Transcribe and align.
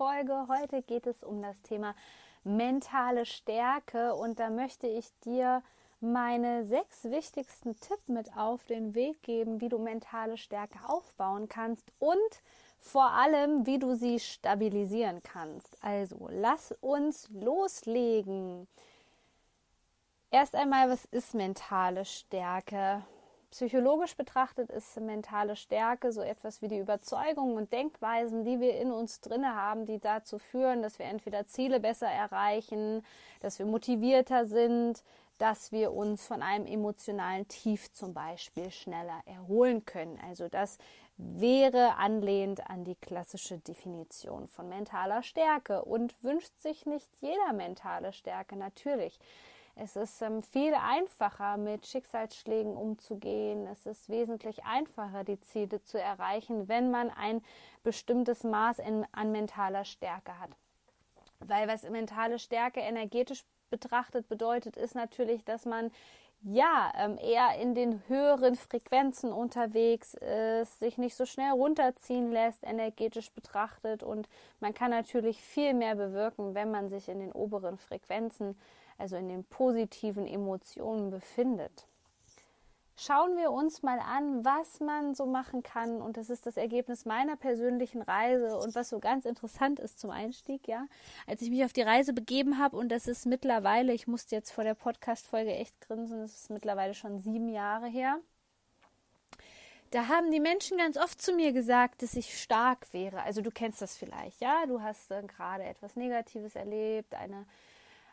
Wunschfolge. 0.00 0.46
Heute 0.48 0.82
geht 0.82 1.06
es 1.06 1.22
um 1.22 1.42
das 1.42 1.60
Thema 1.62 1.94
mentale 2.42 3.26
Stärke 3.26 4.14
und 4.14 4.40
da 4.40 4.48
möchte 4.48 4.86
ich 4.86 5.06
dir 5.24 5.62
meine 6.00 6.64
sechs 6.64 7.04
wichtigsten 7.04 7.78
Tipps 7.78 8.08
mit 8.08 8.34
auf 8.34 8.64
den 8.64 8.94
Weg 8.94 9.22
geben, 9.22 9.60
wie 9.60 9.68
du 9.68 9.78
mentale 9.78 10.38
Stärke 10.38 10.78
aufbauen 10.86 11.48
kannst 11.48 11.92
und 11.98 12.18
vor 12.80 13.10
allem, 13.10 13.66
wie 13.66 13.78
du 13.78 13.94
sie 13.94 14.18
stabilisieren 14.18 15.22
kannst. 15.22 15.76
Also, 15.82 16.28
lass 16.30 16.72
uns 16.80 17.28
loslegen. 17.28 18.66
Erst 20.30 20.54
einmal, 20.54 20.88
was 20.88 21.04
ist 21.06 21.34
mentale 21.34 22.06
Stärke? 22.06 23.02
Psychologisch 23.50 24.16
betrachtet 24.16 24.70
ist 24.70 25.00
mentale 25.00 25.56
Stärke 25.56 26.12
so 26.12 26.22
etwas 26.22 26.62
wie 26.62 26.68
die 26.68 26.78
Überzeugungen 26.78 27.56
und 27.56 27.72
Denkweisen, 27.72 28.44
die 28.44 28.60
wir 28.60 28.78
in 28.78 28.92
uns 28.92 29.20
drinne 29.20 29.56
haben, 29.56 29.86
die 29.86 29.98
dazu 29.98 30.38
führen, 30.38 30.82
dass 30.82 31.00
wir 31.00 31.06
entweder 31.06 31.46
Ziele 31.46 31.80
besser 31.80 32.06
erreichen, 32.06 33.04
dass 33.40 33.58
wir 33.58 33.66
motivierter 33.66 34.46
sind, 34.46 35.02
dass 35.38 35.72
wir 35.72 35.92
uns 35.92 36.24
von 36.24 36.42
einem 36.42 36.66
emotionalen 36.66 37.48
Tief 37.48 37.92
zum 37.92 38.14
Beispiel 38.14 38.70
schneller 38.70 39.20
erholen 39.24 39.84
können. 39.84 40.20
Also 40.28 40.48
das 40.48 40.78
wäre 41.16 41.96
anlehnt 41.96 42.70
an 42.70 42.84
die 42.84 42.94
klassische 42.94 43.58
Definition 43.58 44.46
von 44.46 44.68
mentaler 44.68 45.24
Stärke 45.24 45.84
und 45.84 46.14
wünscht 46.22 46.56
sich 46.60 46.86
nicht 46.86 47.08
jeder 47.20 47.52
mentale 47.52 48.12
Stärke 48.12 48.54
natürlich. 48.54 49.18
Es 49.76 49.96
ist 49.96 50.20
ähm, 50.22 50.42
viel 50.42 50.74
einfacher, 50.74 51.56
mit 51.56 51.86
Schicksalsschlägen 51.86 52.76
umzugehen. 52.76 53.66
Es 53.66 53.86
ist 53.86 54.08
wesentlich 54.08 54.64
einfacher, 54.64 55.24
die 55.24 55.40
Ziele 55.40 55.82
zu 55.82 56.00
erreichen, 56.00 56.68
wenn 56.68 56.90
man 56.90 57.10
ein 57.10 57.42
bestimmtes 57.82 58.44
Maß 58.44 58.78
in, 58.80 59.06
an 59.12 59.32
mentaler 59.32 59.84
Stärke 59.84 60.38
hat. 60.38 60.50
Weil 61.40 61.68
was 61.68 61.88
mentale 61.88 62.38
Stärke 62.38 62.80
energetisch 62.80 63.44
betrachtet 63.70 64.28
bedeutet, 64.28 64.76
ist 64.76 64.94
natürlich, 64.94 65.44
dass 65.44 65.64
man 65.64 65.90
ja 66.42 66.92
ähm, 66.96 67.18
eher 67.18 67.60
in 67.60 67.74
den 67.74 68.02
höheren 68.08 68.56
Frequenzen 68.56 69.32
unterwegs 69.32 70.14
ist, 70.14 70.78
sich 70.78 70.96
nicht 70.96 71.14
so 71.14 71.26
schnell 71.26 71.52
runterziehen 71.52 72.32
lässt, 72.32 72.64
energetisch 72.64 73.30
betrachtet 73.30 74.02
und 74.02 74.28
man 74.58 74.72
kann 74.72 74.90
natürlich 74.90 75.42
viel 75.42 75.74
mehr 75.74 75.94
bewirken, 75.96 76.54
wenn 76.54 76.70
man 76.70 76.88
sich 76.88 77.08
in 77.08 77.20
den 77.20 77.32
oberen 77.32 77.76
Frequenzen 77.76 78.58
also 79.00 79.16
in 79.16 79.28
den 79.28 79.44
positiven 79.44 80.26
Emotionen 80.26 81.10
befindet. 81.10 81.86
Schauen 83.02 83.38
wir 83.38 83.50
uns 83.50 83.82
mal 83.82 83.98
an, 83.98 84.44
was 84.44 84.78
man 84.78 85.14
so 85.14 85.24
machen 85.24 85.62
kann. 85.62 86.02
Und 86.02 86.18
das 86.18 86.28
ist 86.28 86.44
das 86.44 86.58
Ergebnis 86.58 87.06
meiner 87.06 87.34
persönlichen 87.34 88.02
Reise. 88.02 88.58
Und 88.58 88.74
was 88.74 88.90
so 88.90 88.98
ganz 88.98 89.24
interessant 89.24 89.80
ist 89.80 89.98
zum 89.98 90.10
Einstieg, 90.10 90.68
ja, 90.68 90.84
als 91.26 91.40
ich 91.40 91.48
mich 91.48 91.64
auf 91.64 91.72
die 91.72 91.80
Reise 91.80 92.12
begeben 92.12 92.58
habe, 92.58 92.76
und 92.76 92.90
das 92.90 93.08
ist 93.08 93.24
mittlerweile, 93.24 93.94
ich 93.94 94.06
musste 94.06 94.36
jetzt 94.36 94.50
vor 94.50 94.64
der 94.64 94.74
Podcast-Folge 94.74 95.50
echt 95.50 95.80
grinsen, 95.80 96.20
das 96.20 96.34
ist 96.34 96.50
mittlerweile 96.50 96.92
schon 96.92 97.20
sieben 97.20 97.48
Jahre 97.48 97.86
her. 97.86 98.20
Da 99.92 100.08
haben 100.08 100.30
die 100.30 100.38
Menschen 100.38 100.76
ganz 100.76 100.98
oft 100.98 101.22
zu 101.22 101.32
mir 101.32 101.52
gesagt, 101.52 102.02
dass 102.02 102.14
ich 102.14 102.38
stark 102.38 102.92
wäre. 102.92 103.22
Also 103.22 103.40
du 103.40 103.50
kennst 103.50 103.80
das 103.80 103.96
vielleicht, 103.96 104.42
ja. 104.42 104.66
Du 104.66 104.82
hast 104.82 105.10
äh, 105.10 105.22
gerade 105.22 105.64
etwas 105.64 105.96
Negatives 105.96 106.54
erlebt, 106.54 107.14
eine 107.14 107.46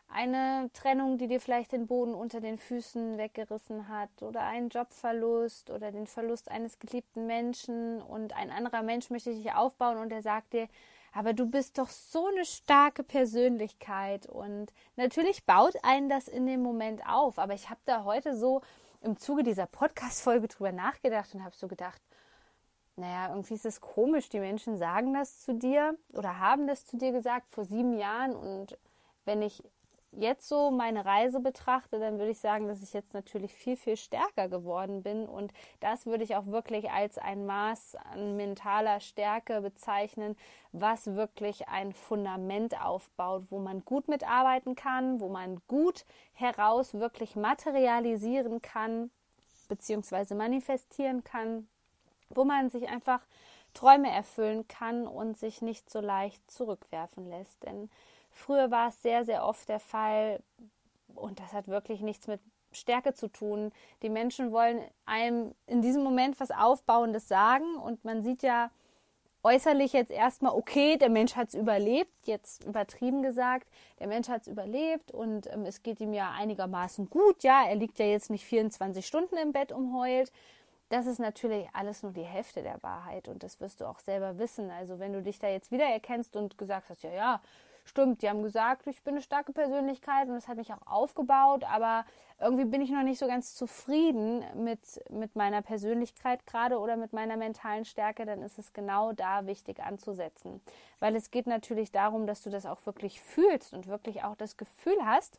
eine 0.08 0.70
Trennung, 0.72 1.18
die 1.18 1.28
dir 1.28 1.40
vielleicht 1.40 1.72
den 1.72 1.86
Boden 1.86 2.14
unter 2.14 2.40
den 2.40 2.58
Füßen 2.58 3.18
weggerissen 3.18 3.88
hat 3.88 4.22
oder 4.22 4.42
einen 4.42 4.70
Jobverlust 4.70 5.70
oder 5.70 5.92
den 5.92 6.06
Verlust 6.06 6.50
eines 6.50 6.78
geliebten 6.78 7.26
Menschen 7.26 8.00
und 8.00 8.34
ein 8.34 8.50
anderer 8.50 8.82
Mensch 8.82 9.10
möchte 9.10 9.34
dich 9.34 9.52
aufbauen 9.52 9.98
und 9.98 10.10
er 10.10 10.22
sagt 10.22 10.54
dir, 10.54 10.68
aber 11.12 11.32
du 11.32 11.46
bist 11.46 11.78
doch 11.78 11.88
so 11.88 12.26
eine 12.26 12.44
starke 12.44 13.02
Persönlichkeit 13.02 14.26
und 14.26 14.72
natürlich 14.96 15.44
baut 15.44 15.74
einen 15.82 16.08
das 16.08 16.28
in 16.28 16.46
dem 16.46 16.62
Moment 16.62 17.06
auf, 17.06 17.38
aber 17.38 17.54
ich 17.54 17.68
habe 17.68 17.80
da 17.84 18.04
heute 18.04 18.36
so 18.36 18.62
im 19.00 19.16
Zuge 19.18 19.42
dieser 19.42 19.66
Podcast-Folge 19.66 20.48
drüber 20.48 20.72
nachgedacht 20.72 21.34
und 21.34 21.44
habe 21.44 21.54
so 21.54 21.68
gedacht, 21.68 22.00
naja, 22.96 23.28
irgendwie 23.28 23.54
ist 23.54 23.66
es 23.66 23.80
komisch, 23.80 24.28
die 24.28 24.40
Menschen 24.40 24.76
sagen 24.76 25.14
das 25.14 25.40
zu 25.40 25.54
dir 25.54 25.96
oder 26.14 26.40
haben 26.40 26.66
das 26.66 26.84
zu 26.84 26.96
dir 26.96 27.12
gesagt 27.12 27.48
vor 27.50 27.64
sieben 27.64 27.96
Jahren 27.96 28.34
und 28.34 28.76
wenn 29.24 29.42
ich 29.42 29.62
jetzt 30.12 30.48
so 30.48 30.70
meine 30.70 31.04
Reise 31.04 31.40
betrachte, 31.40 31.98
dann 31.98 32.18
würde 32.18 32.30
ich 32.30 32.40
sagen, 32.40 32.68
dass 32.68 32.82
ich 32.82 32.92
jetzt 32.92 33.14
natürlich 33.14 33.52
viel, 33.52 33.76
viel 33.76 33.96
stärker 33.96 34.48
geworden 34.48 35.02
bin. 35.02 35.26
Und 35.26 35.52
das 35.80 36.06
würde 36.06 36.24
ich 36.24 36.36
auch 36.36 36.46
wirklich 36.46 36.90
als 36.90 37.18
ein 37.18 37.46
Maß 37.46 37.96
an 38.12 38.36
mentaler 38.36 39.00
Stärke 39.00 39.60
bezeichnen, 39.60 40.36
was 40.72 41.14
wirklich 41.14 41.68
ein 41.68 41.92
Fundament 41.92 42.80
aufbaut, 42.82 43.44
wo 43.50 43.58
man 43.58 43.84
gut 43.84 44.08
mitarbeiten 44.08 44.74
kann, 44.74 45.20
wo 45.20 45.28
man 45.28 45.60
gut 45.68 46.04
heraus 46.32 46.94
wirklich 46.94 47.36
materialisieren 47.36 48.62
kann, 48.62 49.10
beziehungsweise 49.68 50.34
manifestieren 50.34 51.24
kann, 51.24 51.68
wo 52.30 52.44
man 52.44 52.70
sich 52.70 52.88
einfach 52.88 53.20
Träume 53.74 54.10
erfüllen 54.10 54.66
kann 54.66 55.06
und 55.06 55.36
sich 55.36 55.62
nicht 55.62 55.90
so 55.90 56.00
leicht 56.00 56.50
zurückwerfen 56.50 57.28
lässt. 57.28 57.62
Denn 57.64 57.90
Früher 58.38 58.70
war 58.70 58.88
es 58.88 59.02
sehr, 59.02 59.24
sehr 59.24 59.44
oft 59.44 59.68
der 59.68 59.80
Fall, 59.80 60.40
und 61.14 61.40
das 61.40 61.52
hat 61.52 61.66
wirklich 61.66 62.00
nichts 62.00 62.28
mit 62.28 62.40
Stärke 62.70 63.12
zu 63.12 63.28
tun. 63.28 63.72
Die 64.02 64.10
Menschen 64.10 64.52
wollen 64.52 64.80
einem 65.06 65.54
in 65.66 65.82
diesem 65.82 66.04
Moment 66.04 66.38
was 66.38 66.50
Aufbauendes 66.50 67.26
sagen 67.26 67.76
und 67.76 68.04
man 68.04 68.22
sieht 68.22 68.42
ja 68.42 68.70
äußerlich 69.42 69.92
jetzt 69.92 70.10
erstmal, 70.10 70.54
okay, 70.54 70.96
der 70.96 71.08
Mensch 71.08 71.34
hat 71.34 71.48
es 71.48 71.54
überlebt, 71.54 72.12
jetzt 72.26 72.64
übertrieben 72.64 73.22
gesagt, 73.22 73.68
der 73.98 74.06
Mensch 74.06 74.28
hat 74.28 74.42
es 74.42 74.48
überlebt 74.48 75.10
und 75.10 75.52
ähm, 75.52 75.64
es 75.64 75.82
geht 75.82 76.00
ihm 76.00 76.12
ja 76.12 76.30
einigermaßen 76.30 77.08
gut, 77.08 77.42
ja, 77.42 77.64
er 77.66 77.76
liegt 77.76 77.98
ja 77.98 78.06
jetzt 78.06 78.30
nicht 78.30 78.44
24 78.44 79.06
Stunden 79.06 79.36
im 79.36 79.52
Bett 79.52 79.72
umheult. 79.72 80.32
Das 80.90 81.06
ist 81.06 81.18
natürlich 81.18 81.68
alles 81.72 82.02
nur 82.02 82.12
die 82.12 82.22
Hälfte 82.22 82.62
der 82.62 82.82
Wahrheit 82.82 83.28
und 83.28 83.42
das 83.42 83.60
wirst 83.60 83.80
du 83.80 83.86
auch 83.86 83.98
selber 83.98 84.38
wissen. 84.38 84.70
Also 84.70 84.98
wenn 84.98 85.12
du 85.12 85.22
dich 85.22 85.38
da 85.38 85.48
jetzt 85.48 85.70
wiedererkennst 85.70 86.34
und 86.36 86.56
gesagt 86.56 86.88
hast, 86.88 87.02
ja, 87.02 87.12
ja, 87.12 87.40
stimmt, 87.88 88.22
die 88.22 88.28
haben 88.28 88.42
gesagt, 88.42 88.86
ich 88.86 89.02
bin 89.02 89.14
eine 89.14 89.22
starke 89.22 89.52
Persönlichkeit 89.52 90.28
und 90.28 90.34
das 90.34 90.46
hat 90.46 90.56
mich 90.56 90.72
auch 90.72 90.86
aufgebaut, 90.86 91.64
aber 91.64 92.04
irgendwie 92.40 92.64
bin 92.64 92.80
ich 92.80 92.90
noch 92.90 93.02
nicht 93.02 93.18
so 93.18 93.26
ganz 93.26 93.54
zufrieden 93.54 94.44
mit, 94.54 94.80
mit 95.10 95.34
meiner 95.34 95.62
Persönlichkeit 95.62 96.46
gerade 96.46 96.78
oder 96.78 96.96
mit 96.96 97.12
meiner 97.12 97.36
mentalen 97.36 97.84
Stärke, 97.84 98.24
dann 98.26 98.42
ist 98.42 98.58
es 98.58 98.72
genau 98.72 99.12
da 99.12 99.46
wichtig 99.46 99.80
anzusetzen. 99.80 100.60
Weil 101.00 101.16
es 101.16 101.30
geht 101.30 101.46
natürlich 101.46 101.90
darum, 101.90 102.26
dass 102.26 102.42
du 102.42 102.50
das 102.50 102.66
auch 102.66 102.84
wirklich 102.86 103.20
fühlst 103.20 103.74
und 103.74 103.88
wirklich 103.88 104.22
auch 104.22 104.36
das 104.36 104.56
Gefühl 104.56 104.98
hast. 105.04 105.38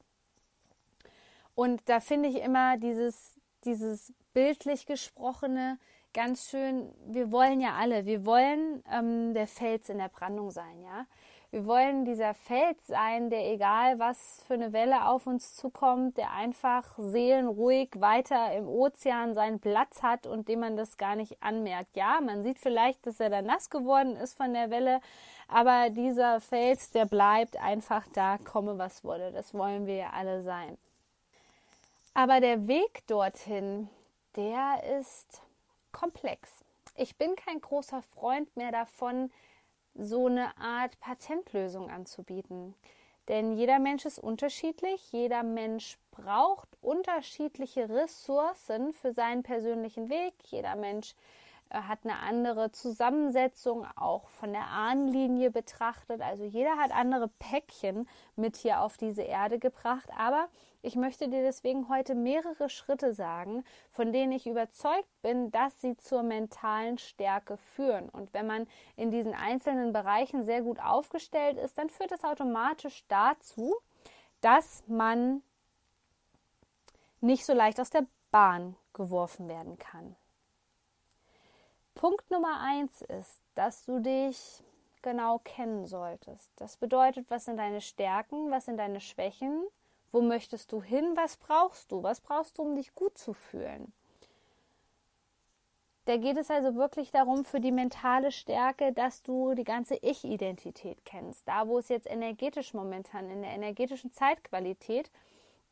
Und 1.56 1.82
da 1.88 2.00
finde 2.00 2.30
ich 2.30 2.42
immer 2.42 2.78
dieses, 2.78 3.36
dieses 3.64 4.14
bildlich 4.34 4.86
gesprochene, 4.86 5.78
ganz 6.14 6.50
schön, 6.50 6.92
wir 7.06 7.32
wollen 7.32 7.62
ja 7.62 7.74
alle, 7.74 8.06
wir 8.06 8.26
wollen 8.26 8.84
ähm, 8.92 9.34
der 9.34 9.48
Fels 9.48 9.90
in 9.90 9.98
der 10.00 10.10
Brandung 10.10 10.52
sein, 10.52 10.82
ja. 10.82 11.06
Wir 11.52 11.66
wollen 11.66 12.06
dieser 12.06 12.36
Fels 12.36 12.86
sein, 12.86 13.32
der 13.32 13.52
egal 13.52 13.98
was 13.98 14.44
für 14.46 14.54
eine 14.54 14.72
Welle 14.72 15.08
auf 15.08 15.26
uns 15.26 15.56
zukommt, 15.56 16.16
der 16.18 16.32
einfach 16.32 16.86
seelenruhig 17.00 17.90
weiter 17.96 18.54
im 18.54 18.68
Ozean 18.68 19.34
seinen 19.34 19.60
Platz 19.60 20.04
hat 20.04 20.28
und 20.28 20.48
dem 20.48 20.60
man 20.60 20.78
das 20.78 20.98
gar 20.98 21.16
nicht 21.16 21.42
anmerkt. 21.42 21.96
Ja, 21.96 22.22
man 22.22 22.44
sieht 22.44 22.60
vielleicht, 22.60 23.08
dass 23.08 23.20
er 23.20 23.32
da 23.32 23.42
nass 23.42 23.72
geworden 23.72 24.16
ist 24.16 24.38
von 24.38 24.54
der 24.54 24.70
Welle, 24.70 25.02
aber 25.48 25.90
dieser 25.90 26.40
Fels, 26.40 26.92
der 26.92 27.06
bleibt 27.06 27.58
einfach 27.58 28.06
da, 28.14 28.38
komme 28.38 28.78
was 28.78 29.04
wolle. 29.04 29.32
Das 29.32 29.56
wollen 29.56 29.88
wir 29.88 29.96
ja 29.96 30.10
alle 30.12 30.44
sein. 30.44 30.78
Aber 32.14 32.42
der 32.42 32.68
Weg 32.68 33.08
dorthin, 33.08 33.90
der 34.36 34.84
ist 35.00 35.42
komplex. 35.92 36.64
Ich 36.96 37.18
bin 37.18 37.36
kein 37.36 37.60
großer 37.60 38.04
Freund 38.04 38.56
mehr 38.56 38.72
davon, 38.72 39.32
so 40.00 40.28
eine 40.28 40.58
Art 40.58 41.00
Patentlösung 41.00 41.90
anzubieten. 41.90 42.76
Denn 43.28 43.54
jeder 43.54 43.80
Mensch 43.80 44.06
ist 44.06 44.20
unterschiedlich, 44.20 45.12
jeder 45.12 45.44
Mensch 45.44 45.98
braucht 46.12 46.70
unterschiedliche 46.82 47.88
Ressourcen 47.88 48.92
für 48.94 49.14
seinen 49.14 49.44
persönlichen 49.44 50.10
Weg, 50.10 50.34
jeder 50.46 50.76
Mensch 50.76 51.12
äh, 51.12 51.49
hat 51.72 52.00
eine 52.04 52.18
andere 52.20 52.72
Zusammensetzung, 52.72 53.86
auch 53.96 54.30
von 54.30 54.54
der 54.54 54.68
Ahnenlinie 54.68 55.52
betrachtet. 55.52 56.22
Also 56.22 56.44
jeder 56.44 56.78
hat 56.78 56.92
andere 56.92 57.28
Päckchen 57.28 58.08
mit 58.36 58.58
hier 58.58 58.82
auf 58.82 58.98
diese 58.98 59.22
Erde 59.22 59.60
gebracht. 59.60 60.10
Aber 60.18 60.48
ich 60.82 60.96
möchte 60.96 61.28
dir 61.28 61.44
deswegen 61.44 61.90
heute 61.90 62.16
mehrere 62.16 62.70
Schritte 62.70 63.14
sagen, 63.14 63.64
von 63.92 64.12
denen 64.12 64.32
ich 64.32 64.48
überzeugt 64.48 65.10
bin, 65.22 65.52
dass 65.52 65.80
sie 65.82 65.96
zur 65.98 66.24
mentalen 66.24 66.98
Stärke 66.98 67.58
führen. 67.58 68.10
Und 68.10 68.34
wenn 68.34 68.48
man 68.48 68.66
in 68.96 69.12
diesen 69.12 69.36
einzelnen 69.36 69.94
Bereichen 69.94 70.44
sehr 70.44 70.62
gut 70.62 70.80
aufgestellt 70.80 71.58
ist, 71.58 71.78
dann 71.78 71.90
führt 71.90 72.12
es 72.12 72.24
automatisch 72.24 73.04
dazu, 73.10 73.76
dass 74.42 74.84
man 74.88 75.44
nicht 77.22 77.46
so 77.46 77.54
leicht 77.54 77.80
aus 77.80 77.90
der 77.90 78.06
Bahn 78.32 78.76
geworfen 78.94 79.48
werden 79.48 79.78
kann. 79.78 80.16
Punkt 82.00 82.32
Nummer 82.32 82.62
eins 82.62 83.02
ist, 83.02 83.42
dass 83.56 83.84
du 83.84 84.00
dich 84.00 84.64
genau 85.02 85.40
kennen 85.40 85.86
solltest. 85.86 86.50
Das 86.56 86.78
bedeutet, 86.78 87.30
was 87.30 87.44
sind 87.44 87.58
deine 87.58 87.82
Stärken, 87.82 88.52
was 88.52 88.68
sind 88.68 88.78
deine 88.78 89.02
Schwächen, 89.02 89.66
wo 90.14 90.22
möchtest 90.22 90.72
du 90.72 90.82
hin, 90.82 91.12
was 91.16 91.36
brauchst 91.36 91.92
du, 91.92 92.02
was 92.02 92.22
brauchst 92.22 92.58
du, 92.58 92.62
um 92.62 92.78
dich 92.78 92.96
gut 92.96 93.18
zu 93.18 93.34
fühlen. 93.34 93.92
Da 96.06 96.16
geht 96.16 96.38
es 96.38 96.50
also 96.50 96.76
wirklich 96.76 97.12
darum, 97.12 97.44
für 97.44 97.60
die 97.60 97.74
mentale 97.74 98.32
Stärke, 98.32 98.94
dass 98.94 99.22
du 99.22 99.54
die 99.54 99.66
ganze 99.66 99.96
Ich-Identität 99.96 101.04
kennst. 101.04 101.46
Da, 101.50 101.68
wo 101.68 101.80
es 101.80 101.90
jetzt 101.90 102.10
energetisch 102.10 102.74
momentan, 102.74 103.30
in 103.30 103.42
der 103.42 103.52
energetischen 103.52 104.14
Zeitqualität, 104.14 105.12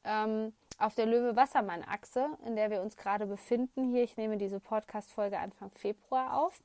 ähm, 0.04 0.54
auf 0.78 0.96
der 0.96 1.06
Löwe-Wassermann-Achse, 1.06 2.30
in 2.46 2.56
der 2.56 2.70
wir 2.70 2.82
uns 2.82 2.98
gerade 2.98 3.26
befinden. 3.26 3.92
Hier, 3.92 4.04
ich 4.04 4.18
nehme 4.18 4.38
diese 4.38 4.60
Podcast-Folge 4.60 5.40
Anfang 5.40 5.72
Februar 5.72 6.40
auf. 6.40 6.62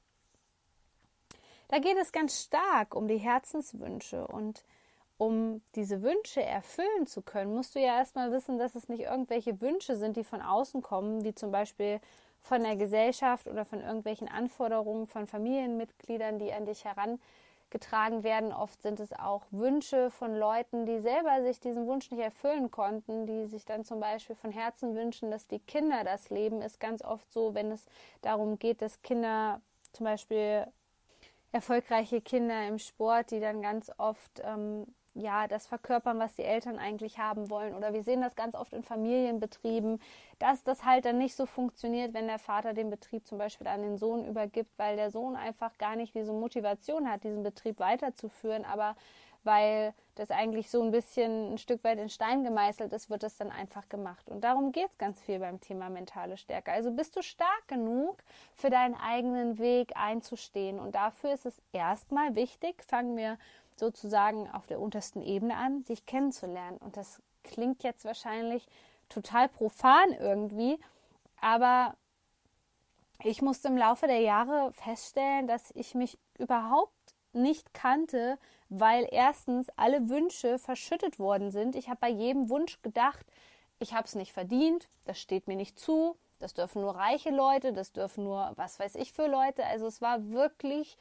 Da 1.69 1.79
geht 1.79 1.96
es 1.96 2.12
ganz 2.12 2.43
stark 2.43 2.94
um 2.94 3.08
die 3.08 3.17
Herzenswünsche 3.17 4.26
und 4.26 4.64
um 5.17 5.62
diese 5.75 6.02
Wünsche 6.02 6.43
erfüllen 6.43 7.06
zu 7.06 7.23
können, 7.23 7.55
musst 7.55 7.75
du 7.75 7.79
ja 7.79 7.96
erstmal 7.99 8.32
wissen, 8.32 8.58
dass 8.58 8.75
es 8.75 8.88
nicht 8.88 9.02
irgendwelche 9.02 9.61
Wünsche 9.61 9.96
sind, 9.96 10.17
die 10.17 10.25
von 10.25 10.43
außen 10.43 10.82
kommen, 10.82 11.25
wie 11.25 11.35
zum 11.35 11.52
Beispiel 11.52 12.00
von 12.40 12.62
der 12.62 12.76
Gesellschaft 12.76 13.46
oder 13.46 13.64
von 13.64 13.81
irgendwelchen 13.81 14.28
Anforderungen 14.28 15.06
von 15.06 15.26
Familienmitgliedern, 15.26 16.38
die 16.38 16.52
an 16.52 16.67
dich 16.67 16.85
heran 16.85 17.20
getragen 17.72 18.22
werden. 18.22 18.52
Oft 18.52 18.80
sind 18.82 19.00
es 19.00 19.12
auch 19.12 19.42
Wünsche 19.50 20.10
von 20.12 20.36
Leuten, 20.36 20.86
die 20.86 21.00
selber 21.00 21.42
sich 21.42 21.58
diesen 21.58 21.88
Wunsch 21.88 22.10
nicht 22.12 22.22
erfüllen 22.22 22.70
konnten, 22.70 23.26
die 23.26 23.46
sich 23.46 23.64
dann 23.64 23.84
zum 23.84 23.98
Beispiel 23.98 24.36
von 24.36 24.52
Herzen 24.52 24.94
wünschen, 24.94 25.32
dass 25.32 25.48
die 25.48 25.58
Kinder 25.58 26.04
das 26.04 26.30
leben. 26.30 26.62
Ist 26.62 26.78
ganz 26.78 27.02
oft 27.02 27.32
so, 27.32 27.54
wenn 27.54 27.72
es 27.72 27.84
darum 28.20 28.60
geht, 28.60 28.80
dass 28.80 29.02
Kinder 29.02 29.60
zum 29.92 30.04
Beispiel 30.04 30.66
erfolgreiche 31.50 32.20
Kinder 32.20 32.69
im 32.69 32.78
Sport, 32.78 33.32
die 33.32 33.40
dann 33.40 33.60
ganz 33.62 33.90
oft 33.98 34.40
ähm, 34.44 34.86
ja, 35.14 35.47
das 35.47 35.67
verkörpern, 35.67 36.19
was 36.19 36.35
die 36.35 36.44
Eltern 36.44 36.79
eigentlich 36.79 37.19
haben 37.19 37.50
wollen. 37.50 37.75
Oder 37.75 37.93
wir 37.93 38.03
sehen 38.03 38.20
das 38.20 38.35
ganz 38.35 38.55
oft 38.55 38.73
in 38.73 38.82
Familienbetrieben, 38.82 40.00
dass 40.38 40.64
das 40.64 40.85
halt 40.85 41.05
dann 41.05 41.19
nicht 41.19 41.37
so 41.37 41.47
funktioniert, 41.47 42.14
wenn 42.14 42.26
der 42.26 42.38
Vater 42.38 42.73
den 42.73 42.91
Betrieb 42.91 43.26
zum 43.26 43.38
Beispiel 43.38 43.67
an 43.67 43.82
den 43.82 43.99
Sohn 43.99 44.25
übergibt, 44.25 44.70
weil 44.79 44.97
der 44.97 45.11
Sohn 45.11 45.37
einfach 45.37 45.76
gar 45.79 45.97
nicht 45.97 46.14
diese 46.14 46.32
Motivation 46.32 47.11
hat, 47.11 47.25
diesen 47.25 47.43
Betrieb 47.43 47.79
weiterzuführen. 47.79 48.64
Aber 48.64 48.97
weil 49.44 49.93
das 50.14 50.31
eigentlich 50.31 50.70
so 50.70 50.82
ein 50.82 50.91
bisschen 50.91 51.55
ein 51.55 51.59
Stück 51.59 51.82
weit 51.85 51.99
in 51.99 52.09
Stein 52.09 52.44
gemeißelt 52.44 52.93
ist, 52.93 53.11
wird 53.11 53.23
das 53.23 53.37
dann 53.37 53.50
einfach 53.50 53.88
gemacht. 53.88 54.29
Und 54.29 54.43
darum 54.43 54.73
geht 54.73 54.91
es 54.91 54.99
ganz 54.99 55.20
viel 55.20 55.38
beim 55.38 55.61
Thema 55.61 55.91
mentale 55.91 56.37
Stärke. 56.37 56.70
Also 56.70 56.93
bist 56.93 57.17
du 57.17 57.23
stark 57.23 57.67
genug, 57.67 58.23
für 58.55 58.70
deinen 58.70 58.94
eigenen 58.94 59.59
Weg 59.59 59.93
einzustehen. 59.97 60.79
Und 60.79 60.94
dafür 60.94 61.32
ist 61.32 61.47
es 61.47 61.61
erstmal 61.73 62.35
wichtig, 62.35 62.82
fangen 62.85 63.17
wir 63.17 63.38
sozusagen 63.76 64.50
auf 64.50 64.66
der 64.66 64.80
untersten 64.80 65.22
Ebene 65.22 65.56
an, 65.56 65.84
sich 65.84 66.06
kennenzulernen. 66.06 66.78
Und 66.78 66.96
das 66.96 67.20
klingt 67.42 67.82
jetzt 67.82 68.04
wahrscheinlich 68.04 68.66
total 69.08 69.48
profan 69.48 70.12
irgendwie, 70.12 70.78
aber 71.40 71.94
ich 73.22 73.42
musste 73.42 73.69
im 73.69 73.76
Laufe 73.76 74.06
der 74.06 74.20
Jahre 74.20 74.72
feststellen, 74.72 75.46
dass 75.46 75.70
ich 75.74 75.94
mich 75.94 76.19
überhaupt 76.38 76.92
nicht 77.32 77.72
kannte, 77.72 78.38
weil 78.69 79.06
erstens 79.10 79.69
alle 79.76 80.08
Wünsche 80.08 80.58
verschüttet 80.58 81.18
worden 81.18 81.50
sind. 81.50 81.76
Ich 81.76 81.88
habe 81.88 82.00
bei 82.00 82.08
jedem 82.08 82.48
Wunsch 82.48 82.80
gedacht, 82.82 83.25
ich 83.78 83.94
habe 83.94 84.06
es 84.06 84.14
nicht 84.14 84.32
verdient, 84.32 84.88
das 85.04 85.18
steht 85.20 85.46
mir 85.46 85.56
nicht 85.56 85.78
zu, 85.78 86.16
das 86.38 86.54
dürfen 86.54 86.82
nur 86.82 86.96
reiche 86.96 87.30
Leute, 87.30 87.72
das 87.72 87.92
dürfen 87.92 88.25
nur 88.25 88.52
was 88.56 88.78
weiß 88.78 88.96
ich 88.96 89.12
für 89.12 89.26
Leute. 89.26 89.64
Also 89.64 89.86
es 89.86 90.00
war 90.00 90.30
wirklich 90.30 90.96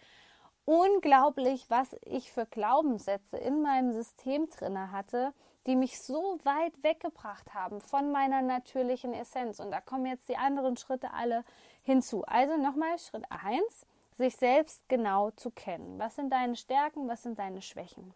unglaublich, 0.66 1.66
was 1.70 1.96
ich 2.06 2.32
für 2.32 2.46
Glaubenssätze 2.46 3.38
in 3.38 3.62
meinem 3.62 3.92
System 3.92 4.50
drinne 4.50 4.92
hatte, 4.92 5.34
die 5.68 5.76
mich 5.76 6.02
so 6.02 6.40
weit 6.44 6.84
weggebracht 6.84 7.54
haben 7.54 7.82
von 7.82 8.12
meiner 8.12 8.42
natürlichen 8.42 9.14
Essenz. 9.14 9.60
Und 9.60 9.72
da 9.72 9.82
kommen 9.82 10.06
jetzt 10.06 10.30
die 10.30 10.38
anderen 10.38 10.78
Schritte 10.78 11.14
alle 11.14 11.44
hinzu. 11.84 12.24
Also 12.26 12.58
nochmal 12.58 12.98
Schritt 12.98 13.26
1, 13.30 13.86
sich 14.14 14.36
selbst 14.36 14.88
genau 14.88 15.32
zu 15.32 15.52
kennen. 15.52 16.00
Was 16.00 16.16
sind 16.16 16.32
deine 16.32 16.56
Stärken, 16.56 17.08
was 17.08 17.24
sind 17.24 17.38
deine 17.38 17.62
Schwächen? 17.62 18.14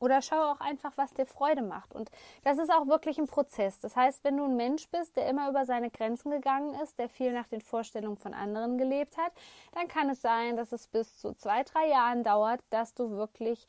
Oder 0.00 0.22
schau 0.22 0.52
auch 0.52 0.60
einfach, 0.60 0.92
was 0.96 1.14
dir 1.14 1.26
Freude 1.26 1.62
macht. 1.62 1.94
Und 1.94 2.10
das 2.44 2.58
ist 2.58 2.72
auch 2.72 2.86
wirklich 2.86 3.18
ein 3.18 3.26
Prozess. 3.26 3.80
Das 3.80 3.96
heißt, 3.96 4.22
wenn 4.24 4.36
du 4.36 4.44
ein 4.44 4.56
Mensch 4.56 4.88
bist, 4.88 5.16
der 5.16 5.28
immer 5.28 5.48
über 5.48 5.64
seine 5.64 5.90
Grenzen 5.90 6.30
gegangen 6.30 6.74
ist, 6.80 6.98
der 6.98 7.08
viel 7.08 7.32
nach 7.32 7.48
den 7.48 7.60
Vorstellungen 7.60 8.16
von 8.16 8.34
anderen 8.34 8.78
gelebt 8.78 9.16
hat, 9.16 9.32
dann 9.72 9.88
kann 9.88 10.10
es 10.10 10.22
sein, 10.22 10.56
dass 10.56 10.72
es 10.72 10.86
bis 10.86 11.16
zu 11.16 11.34
zwei, 11.34 11.64
drei 11.64 11.88
Jahren 11.88 12.22
dauert, 12.22 12.60
dass 12.70 12.94
du 12.94 13.10
wirklich 13.10 13.66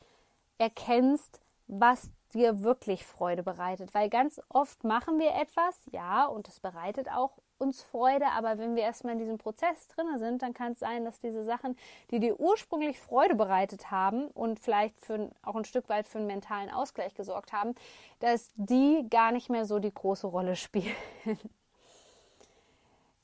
erkennst, 0.58 1.40
was 1.66 2.10
dir 2.32 2.62
wirklich 2.62 3.04
Freude 3.04 3.42
bereitet. 3.42 3.94
Weil 3.94 4.08
ganz 4.08 4.40
oft 4.48 4.84
machen 4.84 5.18
wir 5.18 5.34
etwas, 5.34 5.80
ja, 5.90 6.26
und 6.26 6.48
es 6.48 6.60
bereitet 6.60 7.10
auch 7.10 7.32
uns 7.60 7.82
Freude, 7.82 8.26
aber 8.26 8.58
wenn 8.58 8.74
wir 8.74 8.82
erstmal 8.82 9.12
in 9.14 9.18
diesem 9.18 9.38
Prozess 9.38 9.88
drin 9.88 10.18
sind, 10.18 10.42
dann 10.42 10.54
kann 10.54 10.72
es 10.72 10.80
sein, 10.80 11.04
dass 11.04 11.20
diese 11.20 11.44
Sachen, 11.44 11.76
die 12.10 12.20
dir 12.20 12.40
ursprünglich 12.40 12.98
Freude 12.98 13.34
bereitet 13.34 13.90
haben 13.90 14.28
und 14.28 14.60
vielleicht 14.60 14.98
für, 14.98 15.30
auch 15.42 15.56
ein 15.56 15.64
Stück 15.64 15.88
weit 15.88 16.06
für 16.06 16.18
einen 16.18 16.26
mentalen 16.26 16.70
Ausgleich 16.70 17.14
gesorgt 17.14 17.52
haben, 17.52 17.74
dass 18.20 18.50
die 18.56 19.06
gar 19.10 19.32
nicht 19.32 19.50
mehr 19.50 19.64
so 19.64 19.78
die 19.78 19.92
große 19.92 20.26
Rolle 20.26 20.56
spielen. 20.56 20.94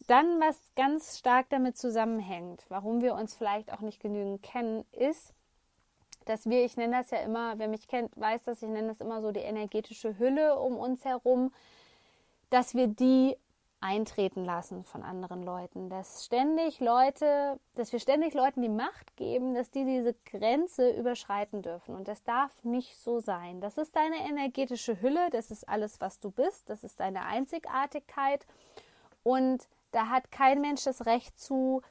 Dann, 0.06 0.40
was 0.40 0.56
ganz 0.76 1.18
stark 1.18 1.48
damit 1.48 1.76
zusammenhängt, 1.76 2.64
warum 2.68 3.02
wir 3.02 3.14
uns 3.14 3.34
vielleicht 3.34 3.72
auch 3.72 3.80
nicht 3.80 3.98
genügend 3.98 4.40
kennen, 4.42 4.84
ist, 4.92 5.34
dass 6.26 6.48
wir, 6.48 6.64
ich 6.64 6.76
nenne 6.76 6.98
das 6.98 7.10
ja 7.10 7.18
immer, 7.18 7.58
wer 7.58 7.68
mich 7.68 7.88
kennt, 7.88 8.10
weiß 8.16 8.44
das, 8.44 8.62
ich 8.62 8.68
nenne 8.68 8.88
das 8.88 9.00
immer 9.00 9.20
so 9.20 9.32
die 9.32 9.40
energetische 9.40 10.18
Hülle 10.18 10.58
um 10.58 10.76
uns 10.76 11.04
herum, 11.04 11.52
dass 12.50 12.74
wir 12.74 12.86
die 12.86 13.36
eintreten 13.80 14.44
lassen 14.44 14.84
von 14.84 15.02
anderen 15.02 15.42
Leuten, 15.42 15.90
dass 15.90 16.24
ständig 16.24 16.80
Leute, 16.80 17.60
dass 17.74 17.92
wir 17.92 18.00
ständig 18.00 18.34
Leuten 18.34 18.62
die 18.62 18.68
Macht 18.68 19.16
geben, 19.16 19.54
dass 19.54 19.70
die 19.70 19.84
diese 19.84 20.14
Grenze 20.24 20.90
überschreiten 20.90 21.62
dürfen 21.62 21.94
und 21.94 22.08
das 22.08 22.22
darf 22.24 22.64
nicht 22.64 22.98
so 22.98 23.20
sein. 23.20 23.60
Das 23.60 23.78
ist 23.78 23.94
deine 23.94 24.28
energetische 24.28 25.00
Hülle, 25.00 25.28
das 25.30 25.50
ist 25.50 25.68
alles, 25.68 26.00
was 26.00 26.20
du 26.20 26.30
bist, 26.30 26.68
das 26.70 26.84
ist 26.84 27.00
deine 27.00 27.26
Einzigartigkeit 27.26 28.46
und 29.22 29.68
da 29.92 30.08
hat 30.08 30.30
kein 30.30 30.60
Mensch 30.60 30.84
das 30.84 31.06
Recht 31.06 31.38
zu, 31.38 31.82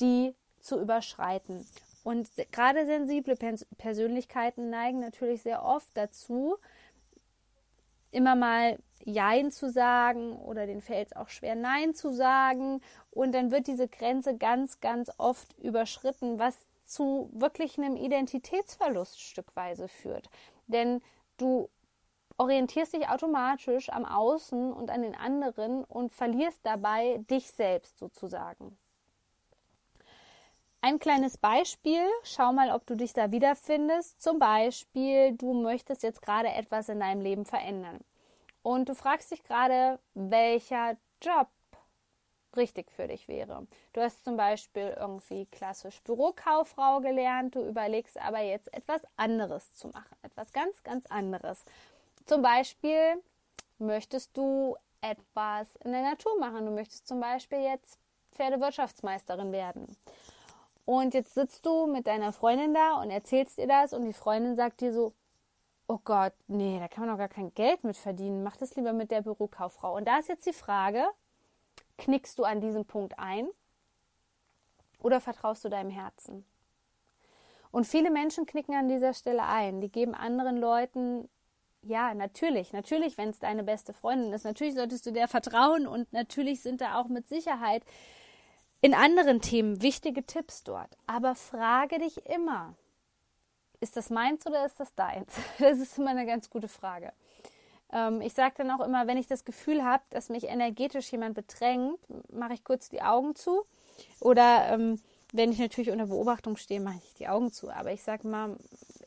die 0.00 0.34
zu 0.60 0.80
überschreiten. 0.80 1.66
Und 2.04 2.28
gerade 2.50 2.86
sensible 2.86 3.36
Persönlichkeiten 3.78 4.70
neigen 4.70 5.00
natürlich 5.00 5.42
sehr 5.42 5.64
oft 5.64 5.90
dazu, 5.94 6.56
immer 8.10 8.34
mal 8.34 8.78
Jein 9.04 9.50
zu 9.50 9.70
sagen 9.70 10.36
oder 10.36 10.66
den 10.66 10.80
fällt 10.80 11.08
es 11.08 11.16
auch 11.16 11.28
schwer, 11.28 11.54
Nein 11.54 11.94
zu 11.94 12.12
sagen. 12.12 12.80
Und 13.10 13.32
dann 13.32 13.50
wird 13.50 13.66
diese 13.66 13.88
Grenze 13.88 14.36
ganz, 14.36 14.80
ganz 14.80 15.10
oft 15.18 15.58
überschritten, 15.58 16.38
was 16.38 16.56
zu 16.84 17.30
wirklich 17.32 17.78
einem 17.78 17.96
Identitätsverlust 17.96 19.20
stückweise 19.20 19.88
führt. 19.88 20.28
Denn 20.66 21.00
du 21.36 21.68
orientierst 22.36 22.94
dich 22.94 23.08
automatisch 23.08 23.88
am 23.90 24.04
Außen 24.04 24.72
und 24.72 24.90
an 24.90 25.02
den 25.02 25.14
anderen 25.14 25.84
und 25.84 26.12
verlierst 26.12 26.60
dabei 26.64 27.18
dich 27.30 27.50
selbst 27.52 27.98
sozusagen. 27.98 28.76
Ein 30.84 30.98
kleines 30.98 31.38
Beispiel, 31.38 32.04
schau 32.24 32.52
mal, 32.52 32.72
ob 32.72 32.84
du 32.86 32.96
dich 32.96 33.12
da 33.12 33.30
wiederfindest. 33.30 34.20
Zum 34.20 34.40
Beispiel, 34.40 35.32
du 35.36 35.52
möchtest 35.52 36.02
jetzt 36.02 36.20
gerade 36.22 36.48
etwas 36.48 36.88
in 36.88 36.98
deinem 36.98 37.20
Leben 37.20 37.44
verändern. 37.44 38.00
Und 38.62 38.88
du 38.88 38.94
fragst 38.94 39.30
dich 39.30 39.42
gerade, 39.42 39.98
welcher 40.14 40.96
Job 41.20 41.48
richtig 42.56 42.90
für 42.90 43.08
dich 43.08 43.28
wäre. 43.28 43.66
Du 43.92 44.00
hast 44.00 44.24
zum 44.24 44.36
Beispiel 44.36 44.94
irgendwie 44.98 45.46
klassisch 45.46 46.00
Bürokauffrau 46.02 47.00
gelernt, 47.00 47.54
du 47.54 47.66
überlegst 47.66 48.18
aber 48.18 48.40
jetzt 48.40 48.72
etwas 48.74 49.02
anderes 49.16 49.72
zu 49.74 49.88
machen, 49.88 50.16
etwas 50.22 50.52
ganz, 50.52 50.82
ganz 50.82 51.06
anderes. 51.06 51.64
Zum 52.26 52.42
Beispiel 52.42 53.22
möchtest 53.78 54.36
du 54.36 54.76
etwas 55.00 55.74
in 55.84 55.92
der 55.92 56.02
Natur 56.02 56.38
machen. 56.38 56.64
Du 56.64 56.72
möchtest 56.72 57.08
zum 57.08 57.20
Beispiel 57.20 57.60
jetzt 57.60 57.98
Pferdewirtschaftsmeisterin 58.32 59.52
werden. 59.52 59.96
Und 60.84 61.14
jetzt 61.14 61.34
sitzt 61.34 61.64
du 61.66 61.86
mit 61.86 62.06
deiner 62.06 62.32
Freundin 62.32 62.74
da 62.74 63.00
und 63.00 63.10
erzählst 63.10 63.58
ihr 63.58 63.68
das 63.68 63.92
und 63.92 64.04
die 64.04 64.12
Freundin 64.12 64.56
sagt 64.56 64.80
dir 64.80 64.92
so, 64.92 65.12
oh 65.92 66.00
Gott, 66.04 66.32
nee, 66.46 66.78
da 66.78 66.88
kann 66.88 67.04
man 67.04 67.14
doch 67.14 67.18
gar 67.18 67.28
kein 67.28 67.52
Geld 67.52 67.84
mit 67.84 67.98
verdienen. 67.98 68.42
Mach 68.42 68.56
das 68.56 68.74
lieber 68.76 68.94
mit 68.94 69.10
der 69.10 69.20
Bürokauffrau. 69.20 69.94
Und 69.94 70.08
da 70.08 70.18
ist 70.18 70.28
jetzt 70.28 70.46
die 70.46 70.54
Frage, 70.54 71.04
knickst 71.98 72.38
du 72.38 72.44
an 72.44 72.62
diesem 72.62 72.86
Punkt 72.86 73.18
ein 73.18 73.46
oder 75.00 75.20
vertraust 75.20 75.64
du 75.66 75.68
deinem 75.68 75.90
Herzen? 75.90 76.46
Und 77.70 77.86
viele 77.86 78.10
Menschen 78.10 78.46
knicken 78.46 78.74
an 78.74 78.88
dieser 78.88 79.12
Stelle 79.12 79.44
ein. 79.44 79.80
Die 79.80 79.92
geben 79.92 80.14
anderen 80.14 80.56
Leuten, 80.56 81.28
ja, 81.82 82.14
natürlich, 82.14 82.72
natürlich, 82.72 83.18
wenn 83.18 83.28
es 83.28 83.38
deine 83.38 83.62
beste 83.62 83.92
Freundin 83.92 84.32
ist, 84.32 84.44
natürlich 84.44 84.74
solltest 84.74 85.04
du 85.04 85.12
der 85.12 85.28
vertrauen 85.28 85.86
und 85.86 86.10
natürlich 86.12 86.62
sind 86.62 86.80
da 86.80 86.98
auch 86.98 87.08
mit 87.08 87.28
Sicherheit 87.28 87.84
in 88.80 88.94
anderen 88.94 89.42
Themen 89.42 89.82
wichtige 89.82 90.24
Tipps 90.24 90.64
dort. 90.64 90.96
Aber 91.06 91.34
frage 91.34 91.98
dich 91.98 92.24
immer, 92.26 92.76
ist 93.82 93.96
das 93.96 94.10
meins 94.10 94.46
oder 94.46 94.64
ist 94.64 94.78
das 94.80 94.94
deins? 94.94 95.32
Das 95.58 95.78
ist 95.78 95.98
immer 95.98 96.10
eine 96.10 96.24
ganz 96.24 96.48
gute 96.48 96.68
Frage. 96.68 97.12
Ähm, 97.92 98.20
ich 98.20 98.32
sage 98.32 98.54
dann 98.56 98.70
auch 98.70 98.84
immer, 98.84 99.06
wenn 99.06 99.18
ich 99.18 99.26
das 99.26 99.44
Gefühl 99.44 99.84
habe, 99.84 100.02
dass 100.10 100.28
mich 100.28 100.44
energetisch 100.44 101.10
jemand 101.12 101.34
bedrängt, 101.34 101.98
mache 102.32 102.54
ich 102.54 102.64
kurz 102.64 102.88
die 102.88 103.02
Augen 103.02 103.34
zu. 103.34 103.64
Oder 104.20 104.68
ähm, 104.70 105.00
wenn 105.32 105.50
ich 105.50 105.58
natürlich 105.58 105.90
unter 105.90 106.06
Beobachtung 106.06 106.56
stehe, 106.56 106.80
mache 106.80 107.00
ich 107.02 107.14
die 107.14 107.28
Augen 107.28 107.52
zu. 107.52 107.70
Aber 107.70 107.92
ich 107.92 108.02
sage 108.02 108.28
mal 108.28 108.56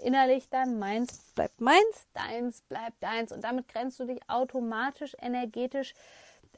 innerlich 0.04 0.50
dann, 0.50 0.78
meins 0.78 1.20
bleibt 1.36 1.62
meins, 1.62 2.08
deins 2.14 2.62
bleibt 2.62 3.02
deins. 3.02 3.32
Und 3.32 3.44
damit 3.44 3.68
grenzt 3.68 4.00
du 4.00 4.06
dich 4.06 4.20
automatisch 4.28 5.16
energetisch 5.22 5.94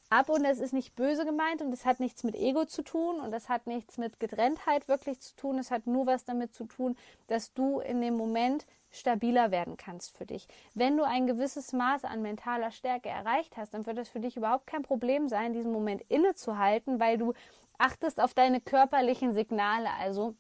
ab 0.10 0.30
und 0.30 0.46
es 0.46 0.60
ist 0.60 0.74
nicht 0.74 0.96
böse 0.96 1.26
gemeint 1.26 1.62
und 1.62 1.72
es 1.74 1.86
hat 1.86 2.00
nichts 2.00 2.24
mit 2.24 2.36
Ego 2.36 2.66
zu 2.66 2.82
tun 2.82 3.20
und 3.20 3.34
es 3.34 3.50
hat 3.50 3.68
nichts 3.68 3.98
mit 3.98 4.20
Getrenntheit 4.20 4.88
wirklich 4.88 5.20
zu 5.20 5.36
tun. 5.36 5.58
Es 5.58 5.72
hat 5.72 5.88
nur 5.88 6.06
was 6.06 6.26
damit 6.26 6.56
zu 6.56 6.66
tun, 6.66 6.96
dass 7.28 7.54
du 7.54 7.80
in 7.80 8.02
dem 8.02 8.16
Moment 8.16 8.66
stabiler 8.92 9.52
werden 9.52 9.78
kannst 9.78 10.18
für 10.18 10.26
dich. 10.26 10.48
Wenn 10.74 10.98
du 10.98 11.04
ein 11.04 11.28
gewisses 11.28 11.74
Maß 11.74 12.06
an 12.06 12.22
mentaler 12.22 12.72
Stärke 12.72 13.10
erreicht 13.10 13.58
hast, 13.58 13.74
dann 13.74 13.86
wird 13.86 13.98
es 13.98 14.10
für 14.10 14.20
dich 14.20 14.38
überhaupt 14.38 14.68
kein 14.68 14.84
Problem 14.84 15.28
sein, 15.28 15.54
diesen 15.54 15.72
Moment 15.72 16.02
innezuhalten, 16.10 17.00
weil 17.00 17.18
du 17.18 17.34
achtest 17.78 18.20
auf 18.22 18.34
deine 18.34 18.62
körperlichen 18.62 19.34
Signale. 19.34 19.90
Also 20.00 20.34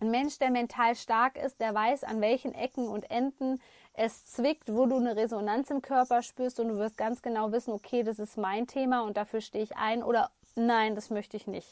ein 0.00 0.10
Mensch, 0.10 0.38
der 0.38 0.50
mental 0.50 0.94
stark 0.94 1.36
ist, 1.36 1.60
der 1.60 1.74
weiß, 1.74 2.04
an 2.04 2.20
welchen 2.20 2.54
Ecken 2.54 2.88
und 2.88 3.10
Enden 3.10 3.60
es 3.98 4.24
zwickt, 4.26 4.72
wo 4.72 4.86
du 4.86 4.96
eine 4.96 5.16
Resonanz 5.16 5.70
im 5.70 5.82
Körper 5.82 6.22
spürst 6.22 6.60
und 6.60 6.68
du 6.68 6.78
wirst 6.78 6.96
ganz 6.96 7.20
genau 7.20 7.50
wissen, 7.50 7.72
okay, 7.72 8.04
das 8.04 8.20
ist 8.20 8.36
mein 8.36 8.68
Thema 8.68 9.02
und 9.02 9.16
dafür 9.16 9.40
stehe 9.40 9.64
ich 9.64 9.76
ein 9.76 10.04
oder 10.04 10.30
nein, 10.54 10.94
das 10.94 11.10
möchte 11.10 11.36
ich 11.36 11.48
nicht. 11.48 11.68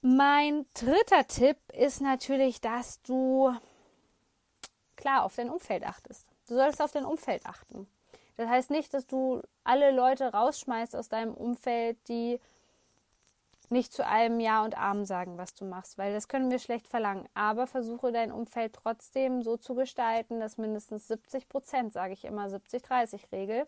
Mein 0.00 0.64
dritter 0.72 1.26
Tipp 1.26 1.58
ist 1.74 2.00
natürlich, 2.00 2.62
dass 2.62 3.02
du 3.02 3.54
klar 4.96 5.24
auf 5.24 5.36
dein 5.36 5.50
Umfeld 5.50 5.84
achtest. 5.86 6.26
Du 6.48 6.54
solltest 6.54 6.80
auf 6.80 6.92
dein 6.92 7.04
Umfeld 7.04 7.44
achten. 7.44 7.86
Das 8.38 8.48
heißt 8.48 8.70
nicht, 8.70 8.94
dass 8.94 9.06
du 9.06 9.42
alle 9.64 9.90
Leute 9.90 10.32
rausschmeißt 10.32 10.96
aus 10.96 11.10
deinem 11.10 11.34
Umfeld, 11.34 11.98
die 12.08 12.40
nicht 13.70 13.92
zu 13.92 14.06
allem 14.06 14.40
Ja 14.40 14.64
und 14.64 14.76
Amen 14.76 15.06
sagen, 15.06 15.38
was 15.38 15.54
du 15.54 15.64
machst, 15.64 15.98
weil 15.98 16.12
das 16.12 16.28
können 16.28 16.50
wir 16.50 16.58
schlecht 16.58 16.88
verlangen. 16.88 17.28
Aber 17.34 17.66
versuche 17.66 18.12
dein 18.12 18.32
Umfeld 18.32 18.72
trotzdem 18.72 19.42
so 19.42 19.56
zu 19.56 19.74
gestalten, 19.74 20.40
dass 20.40 20.58
mindestens 20.58 21.08
70 21.08 21.48
Prozent, 21.48 21.92
sage 21.92 22.12
ich 22.12 22.24
immer 22.24 22.46
70-30-Regel, 22.46 23.66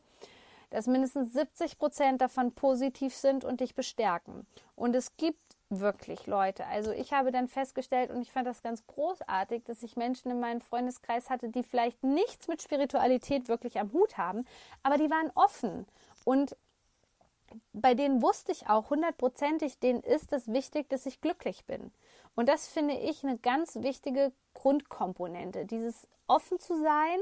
dass 0.71 0.87
mindestens 0.87 1.33
70 1.33 1.78
Prozent 1.78 2.21
davon 2.21 2.52
positiv 2.52 3.14
sind 3.14 3.45
und 3.45 3.61
dich 3.61 3.75
bestärken. 3.75 4.47
Und 4.76 4.95
es 4.95 5.16
gibt 5.16 5.40
wirklich 5.71 6.26
Leute. 6.26 6.66
Also 6.66 6.90
ich 6.90 7.12
habe 7.12 7.30
dann 7.30 7.49
festgestellt 7.49 8.11
und 8.11 8.21
ich 8.21 8.33
fand 8.33 8.47
das 8.47 8.62
ganz 8.62 8.87
großartig, 8.87 9.64
dass 9.64 9.83
ich 9.83 9.97
Menschen 9.97 10.30
in 10.30 10.40
meinem 10.40 10.61
Freundeskreis 10.61 11.30
hatte, 11.30 11.49
die 11.49 11.62
vielleicht 11.62 12.02
nichts 12.02 12.49
mit 12.49 12.61
Spiritualität 12.61 13.49
wirklich 13.49 13.78
am 13.78 13.92
Hut 13.92 14.19
haben, 14.19 14.47
aber 14.83 14.99
die 14.99 15.11
waren 15.11 15.30
offen 15.37 15.87
und 16.25 16.57
bei 17.73 17.95
denen 17.95 18.23
wusste 18.23 18.52
ich 18.52 18.69
auch 18.69 18.90
hundertprozentig, 18.90 19.78
denen 19.78 20.00
ist 20.00 20.33
es 20.33 20.49
wichtig, 20.49 20.88
dass 20.88 21.07
ich 21.07 21.21
glücklich 21.21 21.64
bin. 21.66 21.92
Und 22.35 22.49
das 22.49 22.69
finde 22.69 22.95
ich 22.95 23.25
eine 23.25 23.38
ganz 23.38 23.76
wichtige 23.76 24.33
Grundkomponente, 24.54 25.66
dieses 25.66 26.07
offen 26.26 26.59
zu 26.59 26.80
sein 26.80 27.19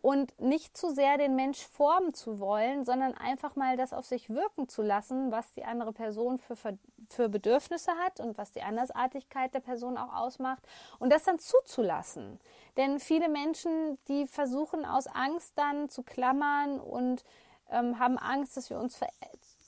und 0.00 0.38
nicht 0.40 0.76
zu 0.76 0.90
sehr 0.90 1.18
den 1.18 1.34
Mensch 1.34 1.66
formen 1.66 2.14
zu 2.14 2.38
wollen, 2.38 2.84
sondern 2.84 3.14
einfach 3.14 3.56
mal 3.56 3.76
das 3.76 3.92
auf 3.92 4.06
sich 4.06 4.30
wirken 4.30 4.68
zu 4.68 4.82
lassen, 4.82 5.32
was 5.32 5.52
die 5.52 5.64
andere 5.64 5.92
Person 5.92 6.38
für, 6.38 6.56
für 6.56 7.28
Bedürfnisse 7.28 7.92
hat 8.04 8.20
und 8.20 8.38
was 8.38 8.52
die 8.52 8.62
Andersartigkeit 8.62 9.52
der 9.54 9.60
Person 9.60 9.98
auch 9.98 10.14
ausmacht 10.14 10.62
und 10.98 11.12
das 11.12 11.24
dann 11.24 11.38
zuzulassen. 11.38 12.38
Denn 12.76 13.00
viele 13.00 13.28
Menschen, 13.28 13.98
die 14.06 14.26
versuchen 14.26 14.84
aus 14.84 15.08
Angst 15.08 15.52
dann 15.56 15.88
zu 15.88 16.02
klammern 16.02 16.78
und 16.78 17.24
ähm, 17.70 17.98
haben 17.98 18.18
Angst, 18.18 18.56
dass 18.56 18.70
wir 18.70 18.78
uns 18.78 18.96
ver 18.96 19.08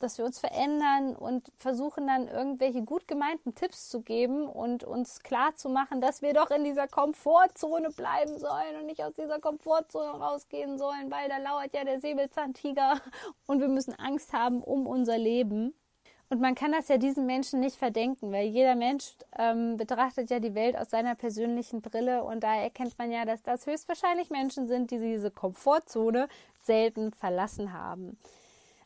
dass 0.03 0.19
wir 0.19 0.25
uns 0.25 0.39
verändern 0.39 1.15
und 1.15 1.53
versuchen 1.57 2.07
dann 2.07 2.29
irgendwelche 2.29 2.83
gut 2.83 3.07
gemeinten 3.07 3.55
Tipps 3.55 3.89
zu 3.89 4.01
geben 4.03 4.49
und 4.49 4.85
uns 4.85 5.21
klar 5.21 5.55
zu 5.55 5.69
machen, 5.69 6.01
dass 6.01 6.23
wir 6.23 6.35
doch 6.35 6.51
in 6.51 6.65
dieser 6.65 6.89
Komfortzone 6.89 7.91
bleiben 7.91 8.39
sollen 8.39 8.77
und 8.81 8.87
nicht 8.87 9.03
aus 9.03 9.15
dieser 9.15 9.39
Komfortzone 9.39 10.19
rausgehen 10.19 10.79
sollen, 10.79 11.11
weil 11.11 11.29
da 11.29 11.39
lauert 11.39 11.75
ja 11.75 11.85
der 11.85 12.01
Säbelzahntiger 12.01 13.01
und 13.47 13.61
wir 13.61 13.69
müssen 13.69 13.95
Angst 13.95 14.33
haben 14.33 14.63
um 14.63 14.87
unser 14.87 15.19
Leben. 15.19 15.75
Und 16.33 16.41
man 16.41 16.55
kann 16.55 16.71
das 16.71 16.87
ja 16.87 16.97
diesen 16.97 17.27
Menschen 17.27 17.59
nicht 17.59 17.75
verdenken, 17.75 18.31
weil 18.31 18.47
jeder 18.47 18.77
Mensch 18.77 19.17
ähm, 19.37 19.77
betrachtet 19.77 20.31
ja 20.31 20.39
die 20.39 20.55
Welt 20.55 20.77
aus 20.77 20.91
seiner 20.91 21.17
persönlichen 21.17 21.83
Brille 21.83 22.23
und 22.23 22.45
da 22.45 22.55
erkennt 22.55 22.97
man 22.99 23.11
ja, 23.11 23.25
dass 23.25 23.43
das 23.43 23.67
höchstwahrscheinlich 23.67 24.31
Menschen 24.31 24.69
sind, 24.69 24.93
die 24.93 24.99
diese 24.99 25.33
Komfortzone 25.33 26.29
selten 26.63 27.13
verlassen 27.13 27.73
haben. 27.73 28.17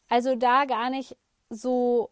Also 0.08 0.34
da 0.34 0.64
gar 0.64 0.90
nicht 0.90 1.16
so 1.50 2.10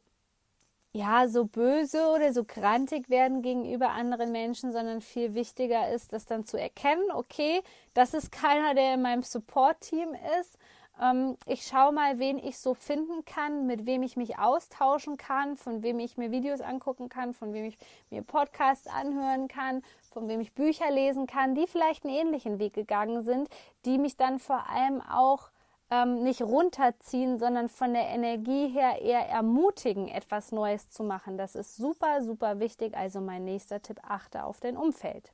ja, 0.95 1.27
so 1.27 1.47
böse 1.47 2.07
oder 2.09 2.33
so 2.35 2.45
grantig 2.45 3.09
werden 3.09 3.41
gegenüber 3.41 3.91
anderen 3.91 4.31
Menschen, 4.31 4.73
sondern 4.73 5.01
viel 5.01 5.35
wichtiger 5.35 5.91
ist, 5.91 6.13
das 6.13 6.27
dann 6.27 6.45
zu 6.45 6.59
erkennen, 6.59 7.11
okay, 7.15 7.63
das 7.95 8.13
ist 8.13 8.31
keiner, 8.31 8.75
der 8.75 8.95
in 8.95 9.03
meinem 9.03 9.23
Support-Team 9.23 10.15
ist. 10.41 10.59
Ähm, 11.01 11.39
ich 11.47 11.67
schaue 11.67 11.93
mal, 11.93 12.19
wen 12.19 12.37
ich 12.37 12.59
so 12.59 12.75
finden 12.75 13.25
kann, 13.25 13.67
mit 13.67 13.87
wem 13.87 14.03
ich 14.03 14.19
mich 14.19 14.39
austauschen 14.39 15.17
kann, 15.17 15.57
von 15.57 15.83
wem 15.83 15.99
ich 15.99 16.19
mir 16.19 16.31
Videos 16.31 16.61
angucken 16.61 17.09
kann, 17.09 17.33
von 17.33 17.55
wem 17.55 17.65
ich 17.65 17.79
mir 18.11 18.23
Podcasts 18.23 18.87
anhören 18.87 19.49
kann, 19.49 19.83
von 20.13 20.29
wem 20.29 20.43
ich 20.43 20.53
Bücher 20.53 20.91
lesen 20.91 21.27
kann, 21.27 21.55
die 21.55 21.67
vielleicht 21.67 22.05
einen 22.05 22.15
ähnlichen 22.15 22.59
Weg 22.59 22.75
gegangen 22.75 23.23
sind, 23.23 23.49
die 23.87 23.97
mich 23.97 24.19
dann 24.19 24.39
vor 24.39 24.69
allem 24.69 25.01
auch 25.01 25.49
ähm, 25.93 26.23
nicht 26.23 26.41
runterziehen, 26.41 27.39
sondern 27.39 27.69
von 27.69 27.93
der 27.93 28.09
Energie 28.09 28.69
her 28.69 29.03
eher 29.03 29.29
ermutigen, 29.29 30.09
etwas 30.09 30.51
Neues 30.51 30.89
zu 30.89 31.05
machen. 31.05 31.37
Das 31.37 31.55
ist 31.55 31.77
super, 31.77 32.23
super 32.23 32.61
wichtig. 32.61 32.97
Also 32.97 33.21
mein 33.21 33.45
nächster 33.45 33.83
Tipp, 33.83 34.01
achte 34.03 34.45
auf 34.45 34.59
dein 34.61 34.79
Umfeld. 34.79 35.31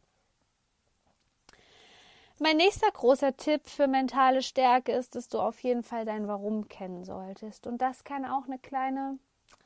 Mein 2.40 2.56
nächster 2.56 2.90
großer 2.90 3.36
Tipp 3.36 3.68
für 3.68 3.86
mentale 3.86 4.42
Stärke 4.42 4.92
ist, 4.92 5.14
dass 5.14 5.28
du 5.28 5.38
auf 5.38 5.60
jeden 5.60 5.84
Fall 5.84 6.04
dein 6.04 6.26
Warum 6.26 6.66
kennen 6.66 7.04
solltest. 7.04 7.68
Und 7.68 7.80
das 7.80 8.02
kann 8.02 8.24
auch 8.24 8.46
eine 8.46 8.58
kleine 8.58 9.18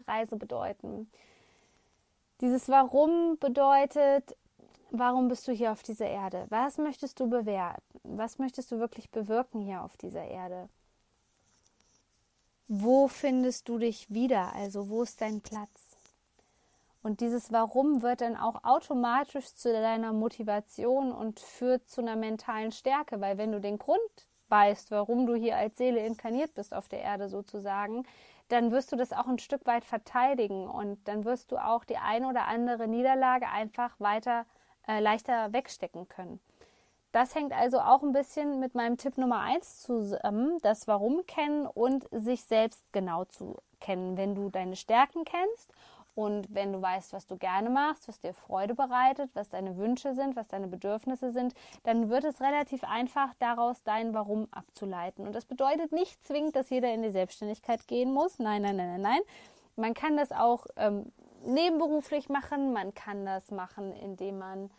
Reise 0.06 0.37
bedeuten. 0.37 1.11
Dieses 2.42 2.68
Warum 2.68 3.38
bedeutet, 3.38 4.37
warum 4.90 5.28
bist 5.28 5.49
du 5.49 5.52
hier 5.52 5.72
auf 5.72 5.82
dieser 5.82 6.08
Erde? 6.08 6.44
Was 6.50 6.76
möchtest 6.76 7.18
du 7.18 7.30
bewerten? 7.30 7.82
Was 8.02 8.38
möchtest 8.38 8.72
du 8.72 8.78
wirklich 8.78 9.11
bewirken 9.11 9.61
hier 9.62 9.82
auf 9.82 9.96
dieser 9.96 10.25
Erde? 10.25 10.68
Wo 12.75 13.07
findest 13.07 13.69
du 13.69 13.79
dich 13.79 14.09
wieder? 14.09 14.55
Also 14.55 14.88
wo 14.88 15.02
ist 15.02 15.21
dein 15.21 15.43
Platz? 15.43 15.69
Und 17.02 17.21
dieses 17.21 17.52
Warum 17.52 18.00
wird 18.00 18.23
dann 18.23 18.35
auch 18.35 18.64
automatisch 18.64 19.52
zu 19.55 19.71
deiner 19.71 20.14
Motivation 20.14 21.12
und 21.12 21.38
führt 21.38 21.91
zu 21.91 22.00
einer 22.00 22.17
mentalen 22.17 22.73
Stärke, 22.73 23.21
weil 23.21 23.37
wenn 23.37 23.52
du 23.52 23.61
den 23.61 23.79
Grund 23.79 24.00
weißt, 24.49 24.91
warum 24.91 25.26
du 25.26 25.35
hier 25.35 25.59
als 25.59 25.76
Seele 25.76 26.00
inkarniert 26.07 26.55
bist 26.55 26.73
auf 26.73 26.88
der 26.88 27.02
Erde 27.02 27.29
sozusagen, 27.29 28.05
dann 28.49 28.71
wirst 28.71 28.91
du 28.91 28.97
das 28.97 29.12
auch 29.12 29.26
ein 29.26 29.38
Stück 29.38 29.67
weit 29.67 29.85
verteidigen 29.85 30.67
und 30.67 31.07
dann 31.07 31.26
wirst 31.26 31.52
du 31.52 31.59
auch 31.59 31.85
die 31.85 31.99
ein 31.99 32.25
oder 32.25 32.47
andere 32.47 32.88
Niederlage 32.88 33.49
einfach 33.49 34.00
weiter 34.00 34.47
äh, 34.88 34.99
leichter 34.99 35.52
wegstecken 35.52 36.09
können. 36.09 36.41
Das 37.12 37.35
hängt 37.35 37.52
also 37.52 37.78
auch 37.78 38.02
ein 38.02 38.12
bisschen 38.12 38.59
mit 38.59 38.75
meinem 38.75 38.97
Tipp 38.97 39.19
Nummer 39.19 39.40
eins 39.40 39.83
zusammen, 39.83 40.59
das 40.62 40.88
Warum 40.88 41.26
kennen 41.26 41.66
und 41.66 42.09
sich 42.11 42.42
selbst 42.45 42.83
genau 42.92 43.26
zu 43.26 43.57
kennen. 43.81 44.16
Wenn 44.16 44.35
du 44.35 44.49
deine 44.49 44.76
Stärken 44.76 45.26
kennst 45.26 45.71
und 46.14 46.54
wenn 46.54 46.73
du 46.73 46.81
weißt, 46.81 47.12
was 47.12 47.26
du 47.26 47.37
gerne 47.37 47.69
machst, 47.69 48.09
was 48.09 48.19
dir 48.19 48.33
Freude 48.33 48.75
bereitet, 48.75 49.31
was 49.35 49.50
deine 49.50 49.76
Wünsche 49.76 50.14
sind, 50.14 50.37
was 50.37 50.49
deine 50.49 50.69
Bedürfnisse 50.69 51.33
sind, 51.33 51.54
dann 51.85 52.09
wird 52.09 52.25
es 52.25 52.40
relativ 52.40 52.83
einfach, 52.85 53.35
daraus 53.38 53.83
dein 53.83 54.14
Warum 54.14 54.49
abzuleiten. 54.50 55.26
Und 55.26 55.35
das 55.35 55.45
bedeutet 55.45 55.92
nicht 55.92 56.25
zwingend, 56.25 56.57
dass 56.57 56.71
jeder 56.71 56.95
in 56.95 57.02
die 57.02 57.11
Selbstständigkeit 57.11 57.87
gehen 57.88 58.14
muss. 58.14 58.38
Nein, 58.38 58.62
nein, 58.62 58.76
nein, 58.76 58.88
nein, 58.88 59.00
nein. 59.02 59.21
Man 59.76 59.92
kann 59.92 60.16
das 60.16 60.33
auch 60.33 60.66
ähm, 60.76 61.12
nebenberuflich 61.45 62.31
machen, 62.31 62.73
man 62.73 62.95
kann 62.95 63.26
das 63.26 63.50
machen, 63.50 63.92
indem 63.92 64.38
man 64.38 64.71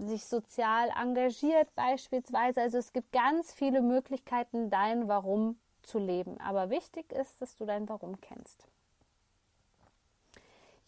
sich 0.00 0.26
sozial 0.26 0.90
engagiert 1.00 1.74
beispielsweise. 1.74 2.60
Also 2.60 2.78
es 2.78 2.92
gibt 2.92 3.12
ganz 3.12 3.52
viele 3.52 3.82
Möglichkeiten, 3.82 4.70
dein 4.70 5.08
Warum 5.08 5.58
zu 5.82 5.98
leben. 5.98 6.40
Aber 6.40 6.70
wichtig 6.70 7.12
ist, 7.12 7.40
dass 7.40 7.56
du 7.56 7.64
dein 7.64 7.88
Warum 7.88 8.20
kennst. 8.20 8.66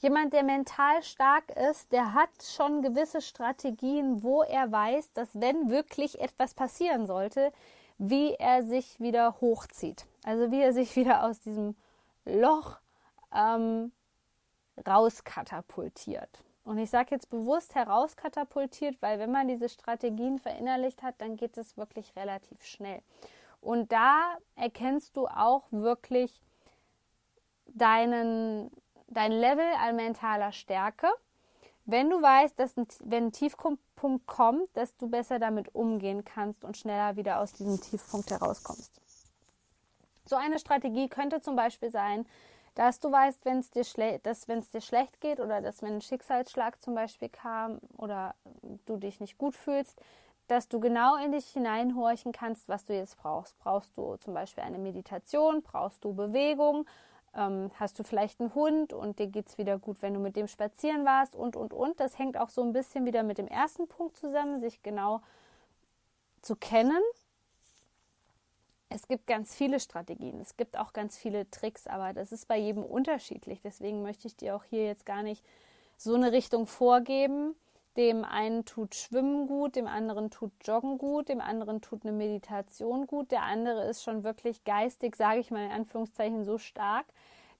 Jemand, 0.00 0.32
der 0.32 0.44
mental 0.44 1.02
stark 1.02 1.50
ist, 1.50 1.90
der 1.90 2.14
hat 2.14 2.30
schon 2.42 2.82
gewisse 2.82 3.20
Strategien, 3.20 4.22
wo 4.22 4.42
er 4.42 4.70
weiß, 4.70 5.12
dass 5.12 5.28
wenn 5.34 5.70
wirklich 5.70 6.20
etwas 6.20 6.54
passieren 6.54 7.06
sollte, 7.06 7.52
wie 7.98 8.34
er 8.34 8.62
sich 8.62 9.00
wieder 9.00 9.40
hochzieht. 9.40 10.06
Also 10.24 10.52
wie 10.52 10.60
er 10.60 10.72
sich 10.72 10.94
wieder 10.96 11.24
aus 11.24 11.40
diesem 11.40 11.74
Loch 12.24 12.78
ähm, 13.34 13.90
rauskatapultiert. 14.86 16.44
Und 16.68 16.76
ich 16.76 16.90
sage 16.90 17.12
jetzt 17.12 17.30
bewusst 17.30 17.74
herauskatapultiert, 17.74 19.00
weil 19.00 19.18
wenn 19.18 19.32
man 19.32 19.48
diese 19.48 19.70
Strategien 19.70 20.38
verinnerlicht 20.38 21.02
hat, 21.02 21.14
dann 21.16 21.38
geht 21.38 21.56
es 21.56 21.78
wirklich 21.78 22.14
relativ 22.14 22.62
schnell. 22.62 23.00
Und 23.62 23.90
da 23.90 24.36
erkennst 24.54 25.16
du 25.16 25.28
auch 25.28 25.64
wirklich 25.70 26.42
deinen, 27.68 28.70
dein 29.06 29.32
Level 29.32 29.64
an 29.80 29.96
mentaler 29.96 30.52
Stärke. 30.52 31.08
Wenn 31.86 32.10
du 32.10 32.20
weißt, 32.20 32.60
dass 32.60 32.76
ein, 32.76 32.86
wenn 33.02 33.28
ein 33.28 33.32
Tiefpunkt 33.32 33.80
kommt, 34.26 34.68
dass 34.74 34.94
du 34.98 35.08
besser 35.08 35.38
damit 35.38 35.74
umgehen 35.74 36.22
kannst 36.22 36.66
und 36.66 36.76
schneller 36.76 37.16
wieder 37.16 37.40
aus 37.40 37.54
diesem 37.54 37.80
Tiefpunkt 37.80 38.30
herauskommst. 38.30 38.92
So 40.26 40.36
eine 40.36 40.58
Strategie 40.58 41.08
könnte 41.08 41.40
zum 41.40 41.56
Beispiel 41.56 41.90
sein, 41.90 42.26
dass 42.78 43.00
du 43.00 43.10
weißt, 43.10 43.44
wenn 43.44 43.58
es 43.58 43.72
dir, 43.72 43.82
schle 43.82 44.20
dir 44.20 44.80
schlecht 44.80 45.20
geht 45.20 45.40
oder 45.40 45.60
dass 45.60 45.82
wenn 45.82 45.94
ein 45.94 46.00
Schicksalsschlag 46.00 46.80
zum 46.80 46.94
Beispiel 46.94 47.28
kam 47.28 47.80
oder 47.96 48.36
du 48.86 48.96
dich 48.96 49.18
nicht 49.18 49.36
gut 49.36 49.56
fühlst, 49.56 50.00
dass 50.46 50.68
du 50.68 50.78
genau 50.78 51.16
in 51.16 51.32
dich 51.32 51.46
hineinhorchen 51.46 52.30
kannst, 52.30 52.68
was 52.68 52.84
du 52.84 52.94
jetzt 52.94 53.16
brauchst. 53.16 53.58
Brauchst 53.58 53.98
du 53.98 54.14
zum 54.18 54.32
Beispiel 54.32 54.62
eine 54.62 54.78
Meditation? 54.78 55.62
Brauchst 55.62 56.04
du 56.04 56.14
Bewegung? 56.14 56.86
Ähm, 57.34 57.72
hast 57.80 57.98
du 57.98 58.04
vielleicht 58.04 58.40
einen 58.40 58.54
Hund 58.54 58.92
und 58.92 59.18
dir 59.18 59.26
geht 59.26 59.48
es 59.48 59.58
wieder 59.58 59.76
gut, 59.76 60.00
wenn 60.00 60.14
du 60.14 60.20
mit 60.20 60.36
dem 60.36 60.46
spazieren 60.46 61.04
warst 61.04 61.34
und, 61.34 61.56
und, 61.56 61.72
und. 61.72 61.98
Das 61.98 62.16
hängt 62.16 62.38
auch 62.38 62.48
so 62.48 62.62
ein 62.62 62.72
bisschen 62.72 63.04
wieder 63.06 63.24
mit 63.24 63.38
dem 63.38 63.48
ersten 63.48 63.88
Punkt 63.88 64.16
zusammen, 64.16 64.60
sich 64.60 64.84
genau 64.84 65.20
zu 66.42 66.54
kennen 66.54 67.02
es 68.90 69.06
gibt 69.06 69.26
ganz 69.26 69.54
viele 69.54 69.80
Strategien, 69.80 70.40
es 70.40 70.56
gibt 70.56 70.78
auch 70.78 70.92
ganz 70.92 71.18
viele 71.18 71.50
Tricks, 71.50 71.86
aber 71.86 72.12
das 72.12 72.32
ist 72.32 72.48
bei 72.48 72.56
jedem 72.56 72.82
unterschiedlich. 72.82 73.60
Deswegen 73.62 74.02
möchte 74.02 74.26
ich 74.26 74.36
dir 74.36 74.56
auch 74.56 74.64
hier 74.64 74.86
jetzt 74.86 75.04
gar 75.04 75.22
nicht 75.22 75.44
so 75.96 76.14
eine 76.14 76.32
Richtung 76.32 76.66
vorgeben. 76.66 77.54
Dem 77.96 78.24
einen 78.24 78.64
tut 78.64 78.94
Schwimmen 78.94 79.48
gut, 79.48 79.74
dem 79.74 79.88
anderen 79.88 80.30
tut 80.30 80.52
Joggen 80.62 80.98
gut, 80.98 81.28
dem 81.28 81.40
anderen 81.40 81.80
tut 81.80 82.04
eine 82.04 82.12
Meditation 82.12 83.06
gut, 83.06 83.32
der 83.32 83.42
andere 83.42 83.86
ist 83.86 84.04
schon 84.04 84.22
wirklich 84.22 84.62
geistig, 84.62 85.16
sage 85.16 85.40
ich 85.40 85.50
mal 85.50 85.64
in 85.64 85.72
Anführungszeichen, 85.72 86.44
so 86.44 86.58
stark, 86.58 87.06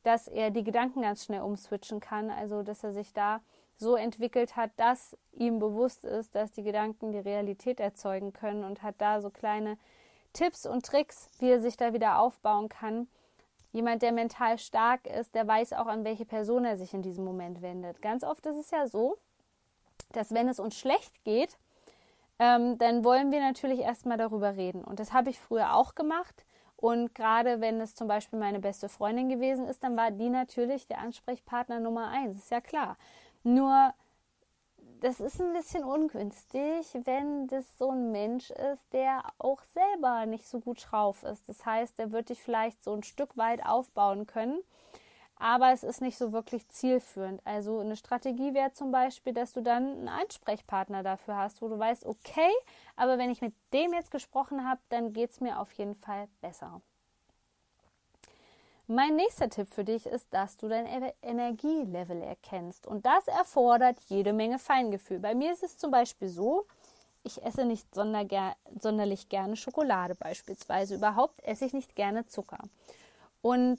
dass 0.05 0.29
er 0.29 0.51
die 0.51 0.63
Gedanken 0.63 1.03
ganz 1.03 1.25
schnell 1.25 1.41
umswitchen 1.41 1.99
kann. 1.99 2.31
Also, 2.31 2.63
dass 2.63 2.85
er 2.85 2.93
sich 2.93 3.13
da 3.13 3.41
so 3.77 3.97
entwickelt 3.97 4.57
hat, 4.57 4.71
dass 4.77 5.17
ihm 5.33 5.59
bewusst 5.59 6.05
ist, 6.05 6.35
dass 6.35 6.53
die 6.53 6.63
Gedanken 6.63 7.13
die 7.13 7.19
Realität 7.19 7.81
erzeugen 7.81 8.33
können 8.33 8.65
und 8.65 8.83
hat 8.83 8.95
da 8.99 9.21
so 9.21 9.31
kleine 9.31 9.77
Tipps 10.38 10.66
und 10.66 10.87
Tricks, 10.87 11.28
wie 11.40 11.50
er 11.50 11.61
sich 11.61 11.76
da 11.76 11.92
wieder 11.92 12.21
aufbauen 12.21 12.68
kann. 12.68 13.09
Jemand, 13.73 14.02
der 14.02 14.12
mental 14.12 14.57
stark 14.59 15.04
ist, 15.09 15.35
der 15.35 15.49
weiß 15.49 15.73
auch, 15.73 15.87
an 15.87 16.04
welche 16.04 16.25
Person 16.25 16.64
er 16.64 16.76
sich 16.76 16.95
in 16.95 17.02
diesem 17.02 17.25
Moment 17.25 17.61
wendet. 17.61 18.00
Ganz 18.00 18.23
oft 18.23 18.47
ist 18.47 18.57
es 18.57 18.71
ja 18.71 18.87
so, 18.87 19.18
dass 20.12 20.33
wenn 20.33 20.48
es 20.48 20.61
uns 20.61 20.79
schlecht 20.79 21.24
geht, 21.24 21.59
ähm, 22.38 22.79
dann 22.79 23.03
wollen 23.03 23.33
wir 23.33 23.40
natürlich 23.40 23.81
erstmal 23.81 24.16
darüber 24.16 24.55
reden. 24.55 24.85
Und 24.85 25.01
das 25.01 25.12
habe 25.12 25.29
ich 25.29 25.40
früher 25.40 25.74
auch 25.74 25.96
gemacht. 25.96 26.46
Und 26.77 27.16
gerade 27.16 27.61
wenn 27.61 27.81
es 27.81 27.96
zum 27.96 28.07
Beispiel 28.07 28.38
meine 28.38 28.61
beste 28.61 28.88
Freundin 28.88 29.29
gewesen 29.29 29.66
ist, 29.66 29.83
dann 29.83 29.96
war 29.96 30.12
die 30.12 30.31
natürlich 30.31 30.87
der 30.87 31.01
Ansprechpartner 31.01 31.81
Nummer 31.81 32.11
eins. 32.11 32.37
Ist 32.37 32.53
ja 32.53 32.61
klar. 32.61 32.96
Nur 33.42 33.92
das 35.01 35.21
ist 35.21 35.41
ein 35.41 35.53
bisschen 35.53 35.85
ungünstig, 35.85 36.87
wenn 37.05 37.47
das 37.49 37.65
so 37.79 37.91
ein 37.91 38.11
Mensch 38.11 38.51
ist, 38.51 38.93
der 38.93 39.23
auch 39.39 39.63
selber 39.75 40.27
nicht 40.27 40.47
so 40.47 40.61
gut 40.61 40.87
drauf 40.91 41.23
ist. 41.23 41.49
Das 41.49 41.65
heißt, 41.65 41.99
der 41.99 42.13
wird 42.13 42.31
dich 42.31 42.43
vielleicht 42.43 42.83
so 42.83 42.93
ein 42.93 43.03
Stück 43.03 43.37
weit 43.37 43.65
aufbauen 43.65 44.27
können, 44.27 44.61
aber 45.37 45.73
es 45.73 45.85
ist 45.85 46.01
nicht 46.01 46.19
so 46.19 46.33
wirklich 46.33 46.69
zielführend. 46.69 47.41
Also 47.45 47.79
eine 47.79 47.97
Strategie 47.97 48.55
wäre 48.55 48.73
zum 48.73 48.91
Beispiel, 48.91 49.33
dass 49.33 49.53
du 49.53 49.63
dann 49.63 49.85
einen 49.85 50.09
Ansprechpartner 50.09 51.03
dafür 51.03 51.37
hast, 51.37 51.63
wo 51.63 51.69
du 51.69 51.79
weißt, 51.79 52.05
okay, 52.07 52.51
aber 52.97 53.19
wenn 53.19 53.31
ich 53.31 53.41
mit 53.41 53.55
dem 53.73 53.93
jetzt 53.93 54.11
gesprochen 54.11 54.69
habe, 54.69 54.81
dann 54.89 55.13
geht 55.13 55.31
es 55.31 55.41
mir 55.41 55.61
auf 55.61 55.73
jeden 55.73 55.95
Fall 55.95 56.29
besser. 56.41 56.81
Mein 58.90 59.16
nächster 59.16 59.51
Tipp 59.51 59.68
für 59.68 59.85
dich 59.85 60.07
ist, 60.07 60.33
dass 60.33 60.57
du 60.57 60.66
dein 60.66 60.87
Energielevel 61.20 62.22
erkennst. 62.22 62.87
Und 62.87 63.05
das 63.05 63.29
erfordert 63.29 63.98
jede 64.09 64.33
Menge 64.33 64.59
Feingefühl. 64.59 65.18
Bei 65.18 65.35
mir 65.35 65.53
ist 65.53 65.62
es 65.62 65.77
zum 65.77 65.90
Beispiel 65.90 66.31
so, 66.31 66.64
ich 67.22 67.44
esse 67.44 67.66
nicht 67.66 67.94
sonder 67.94 68.57
sonderlich 68.81 69.29
gerne 69.29 69.57
Schokolade 69.57 70.14
beispielsweise. 70.14 70.94
Überhaupt 70.94 71.38
esse 71.44 71.66
ich 71.66 71.74
nicht 71.74 71.96
gerne 71.96 72.27
Zucker. 72.29 72.61
Und 73.42 73.79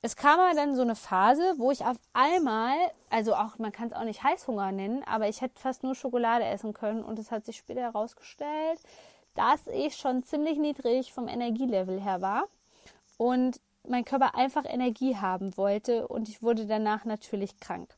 es 0.00 0.16
kam 0.16 0.40
aber 0.40 0.54
dann 0.54 0.76
so 0.76 0.80
eine 0.80 0.96
Phase, 0.96 1.56
wo 1.58 1.70
ich 1.70 1.84
auf 1.84 1.98
einmal, 2.14 2.74
also 3.10 3.34
auch, 3.34 3.58
man 3.58 3.70
kann 3.70 3.88
es 3.88 3.92
auch 3.92 4.04
nicht 4.04 4.22
Heißhunger 4.22 4.72
nennen, 4.72 5.04
aber 5.04 5.28
ich 5.28 5.42
hätte 5.42 5.60
fast 5.60 5.82
nur 5.82 5.94
Schokolade 5.94 6.46
essen 6.46 6.72
können 6.72 7.04
und 7.04 7.18
es 7.18 7.30
hat 7.30 7.44
sich 7.44 7.58
später 7.58 7.82
herausgestellt, 7.82 8.80
dass 9.34 9.66
ich 9.66 9.96
schon 9.96 10.24
ziemlich 10.24 10.56
niedrig 10.56 11.12
vom 11.12 11.28
Energielevel 11.28 12.00
her 12.00 12.22
war. 12.22 12.44
Und 13.18 13.60
mein 13.90 14.04
Körper 14.04 14.34
einfach 14.34 14.64
Energie 14.64 15.16
haben 15.16 15.56
wollte 15.56 16.08
und 16.08 16.28
ich 16.28 16.42
wurde 16.42 16.66
danach 16.66 17.04
natürlich 17.04 17.58
krank. 17.60 17.94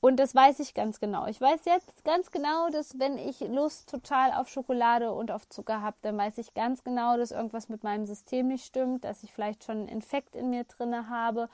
Und 0.00 0.16
das 0.16 0.34
weiß 0.34 0.60
ich 0.60 0.74
ganz 0.74 1.00
genau. 1.00 1.26
Ich 1.28 1.40
weiß 1.40 1.64
jetzt 1.64 2.04
ganz 2.04 2.30
genau, 2.30 2.68
dass 2.68 2.98
wenn 2.98 3.16
ich 3.16 3.40
Lust 3.40 3.88
total 3.88 4.32
auf 4.32 4.50
Schokolade 4.50 5.12
und 5.12 5.30
auf 5.30 5.48
Zucker 5.48 5.80
habe, 5.80 5.96
dann 6.02 6.18
weiß 6.18 6.36
ich 6.38 6.52
ganz 6.52 6.84
genau, 6.84 7.16
dass 7.16 7.30
irgendwas 7.30 7.70
mit 7.70 7.84
meinem 7.84 8.04
System 8.04 8.48
nicht 8.48 8.66
stimmt, 8.66 9.04
dass 9.04 9.22
ich 9.22 9.32
vielleicht 9.32 9.64
schon 9.64 9.78
einen 9.78 9.88
Infekt 9.88 10.36
in 10.36 10.50
mir 10.50 10.64
drinne 10.64 11.08
habe. 11.08 11.48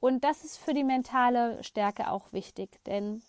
Und 0.00 0.24
das 0.24 0.42
ist 0.42 0.56
für 0.56 0.72
die 0.72 0.84
mentale 0.84 1.62
Stärke 1.62 2.10
auch 2.10 2.32
wichtig, 2.32 2.70
denn 2.86 3.22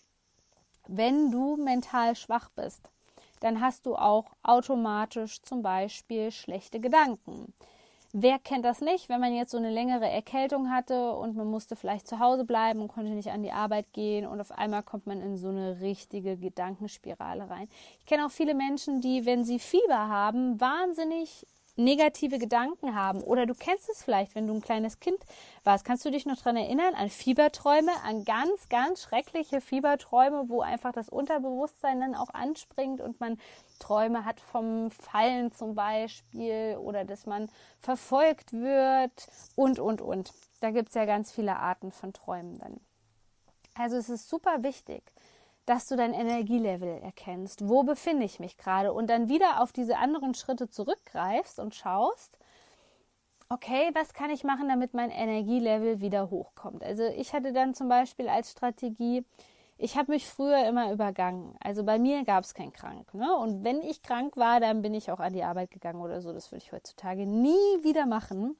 wenn 0.88 1.30
du 1.30 1.56
mental 1.56 2.16
schwach 2.16 2.48
bist, 2.56 2.80
dann 3.40 3.60
hast 3.60 3.84
du 3.84 3.96
auch 3.96 4.24
automatisch 4.42 5.42
zum 5.42 5.62
Beispiel 5.62 6.30
schlechte 6.30 6.80
Gedanken. 6.80 7.52
Wer 8.16 8.38
kennt 8.38 8.64
das 8.64 8.80
nicht, 8.80 9.08
wenn 9.08 9.20
man 9.20 9.34
jetzt 9.34 9.50
so 9.50 9.56
eine 9.56 9.72
längere 9.72 10.08
Erkältung 10.08 10.70
hatte 10.70 11.14
und 11.14 11.34
man 11.34 11.48
musste 11.48 11.74
vielleicht 11.74 12.06
zu 12.06 12.20
Hause 12.20 12.44
bleiben 12.44 12.80
und 12.80 12.86
konnte 12.86 13.10
nicht 13.10 13.32
an 13.32 13.42
die 13.42 13.50
Arbeit 13.50 13.92
gehen 13.92 14.24
und 14.24 14.40
auf 14.40 14.52
einmal 14.52 14.84
kommt 14.84 15.08
man 15.08 15.20
in 15.20 15.36
so 15.36 15.48
eine 15.48 15.80
richtige 15.80 16.36
Gedankenspirale 16.36 17.50
rein. 17.50 17.68
Ich 17.98 18.06
kenne 18.06 18.24
auch 18.24 18.30
viele 18.30 18.54
Menschen, 18.54 19.00
die, 19.00 19.26
wenn 19.26 19.44
sie 19.44 19.58
Fieber 19.58 20.06
haben, 20.06 20.60
wahnsinnig 20.60 21.44
negative 21.76 22.38
Gedanken 22.38 22.94
haben. 22.94 23.22
Oder 23.22 23.46
du 23.46 23.54
kennst 23.54 23.88
es 23.88 24.02
vielleicht, 24.02 24.34
wenn 24.34 24.46
du 24.46 24.54
ein 24.54 24.60
kleines 24.60 25.00
Kind 25.00 25.18
warst. 25.64 25.84
Kannst 25.84 26.04
du 26.04 26.10
dich 26.10 26.26
noch 26.26 26.36
daran 26.36 26.56
erinnern 26.56 26.94
an 26.94 27.10
Fieberträume, 27.10 27.92
an 28.04 28.24
ganz, 28.24 28.68
ganz 28.68 29.02
schreckliche 29.02 29.60
Fieberträume, 29.60 30.48
wo 30.48 30.60
einfach 30.60 30.92
das 30.92 31.08
Unterbewusstsein 31.08 32.00
dann 32.00 32.14
auch 32.14 32.30
anspringt 32.30 33.00
und 33.00 33.20
man 33.20 33.38
Träume 33.78 34.24
hat 34.24 34.40
vom 34.40 34.90
Fallen 34.90 35.52
zum 35.52 35.74
Beispiel 35.74 36.76
oder 36.80 37.04
dass 37.04 37.26
man 37.26 37.48
verfolgt 37.80 38.52
wird 38.52 39.28
und, 39.56 39.78
und, 39.78 40.00
und. 40.00 40.32
Da 40.60 40.70
gibt 40.70 40.88
es 40.88 40.94
ja 40.94 41.04
ganz 41.04 41.32
viele 41.32 41.56
Arten 41.56 41.92
von 41.92 42.12
Träumen 42.12 42.58
dann. 42.58 42.80
Also 43.74 43.96
es 43.96 44.08
ist 44.08 44.28
super 44.28 44.62
wichtig, 44.62 45.02
dass 45.66 45.86
du 45.86 45.96
dein 45.96 46.12
Energielevel 46.12 47.00
erkennst. 47.02 47.68
Wo 47.68 47.82
befinde 47.82 48.24
ich 48.24 48.38
mich 48.38 48.56
gerade? 48.56 48.92
Und 48.92 49.08
dann 49.08 49.28
wieder 49.28 49.62
auf 49.62 49.72
diese 49.72 49.96
anderen 49.96 50.34
Schritte 50.34 50.68
zurückgreifst 50.68 51.58
und 51.58 51.74
schaust, 51.74 52.36
okay, 53.48 53.90
was 53.94 54.12
kann 54.12 54.30
ich 54.30 54.44
machen, 54.44 54.68
damit 54.68 54.94
mein 54.94 55.10
Energielevel 55.10 56.00
wieder 56.00 56.30
hochkommt? 56.30 56.82
Also 56.82 57.04
ich 57.04 57.32
hatte 57.32 57.52
dann 57.52 57.74
zum 57.74 57.88
Beispiel 57.88 58.28
als 58.28 58.50
Strategie, 58.50 59.24
ich 59.76 59.96
habe 59.96 60.12
mich 60.12 60.26
früher 60.26 60.66
immer 60.68 60.92
übergangen. 60.92 61.56
Also 61.60 61.82
bei 61.82 61.98
mir 61.98 62.24
gab 62.24 62.44
es 62.44 62.54
kein 62.54 62.72
Krank. 62.72 63.12
Ne? 63.12 63.34
Und 63.34 63.64
wenn 63.64 63.82
ich 63.82 64.02
krank 64.02 64.36
war, 64.36 64.60
dann 64.60 64.82
bin 64.82 64.94
ich 64.94 65.10
auch 65.10 65.20
an 65.20 65.32
die 65.32 65.42
Arbeit 65.42 65.70
gegangen 65.70 66.00
oder 66.00 66.20
so. 66.20 66.32
Das 66.32 66.52
würde 66.52 66.62
ich 66.64 66.72
heutzutage 66.72 67.26
nie 67.26 67.82
wieder 67.82 68.06
machen. 68.06 68.56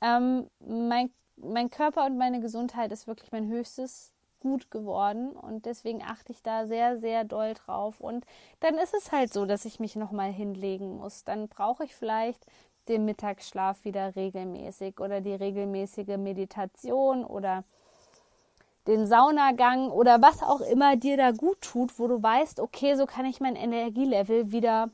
Ähm, 0.00 0.48
mein, 0.60 1.10
mein 1.36 1.70
Körper 1.70 2.06
und 2.06 2.16
meine 2.16 2.40
Gesundheit 2.40 2.90
ist 2.90 3.06
wirklich 3.06 3.30
mein 3.32 3.48
höchstes 3.48 4.12
gut 4.40 4.70
geworden 4.70 5.30
und 5.30 5.66
deswegen 5.66 6.02
achte 6.02 6.32
ich 6.32 6.42
da 6.42 6.66
sehr, 6.66 6.98
sehr 6.98 7.24
doll 7.24 7.54
drauf. 7.54 8.00
Und 8.00 8.24
dann 8.60 8.76
ist 8.76 8.94
es 8.94 9.12
halt 9.12 9.32
so, 9.32 9.46
dass 9.46 9.64
ich 9.64 9.80
mich 9.80 9.96
nochmal 9.96 10.32
hinlegen 10.32 10.96
muss. 10.96 11.24
Dann 11.24 11.48
brauche 11.48 11.84
ich 11.84 11.94
vielleicht 11.94 12.44
den 12.88 13.04
Mittagsschlaf 13.04 13.84
wieder 13.84 14.16
regelmäßig 14.16 14.98
oder 14.98 15.20
die 15.20 15.34
regelmäßige 15.34 16.16
Meditation 16.16 17.24
oder 17.24 17.64
den 18.86 19.06
Saunagang 19.06 19.90
oder 19.90 20.20
was 20.22 20.42
auch 20.42 20.60
immer 20.60 20.96
dir 20.96 21.16
da 21.16 21.30
gut 21.30 21.60
tut, 21.60 21.98
wo 21.98 22.08
du 22.08 22.22
weißt, 22.22 22.60
okay, 22.60 22.96
so 22.96 23.06
kann 23.06 23.26
ich 23.26 23.40
mein 23.40 23.56
Energielevel 23.56 24.50
wieder 24.50 24.90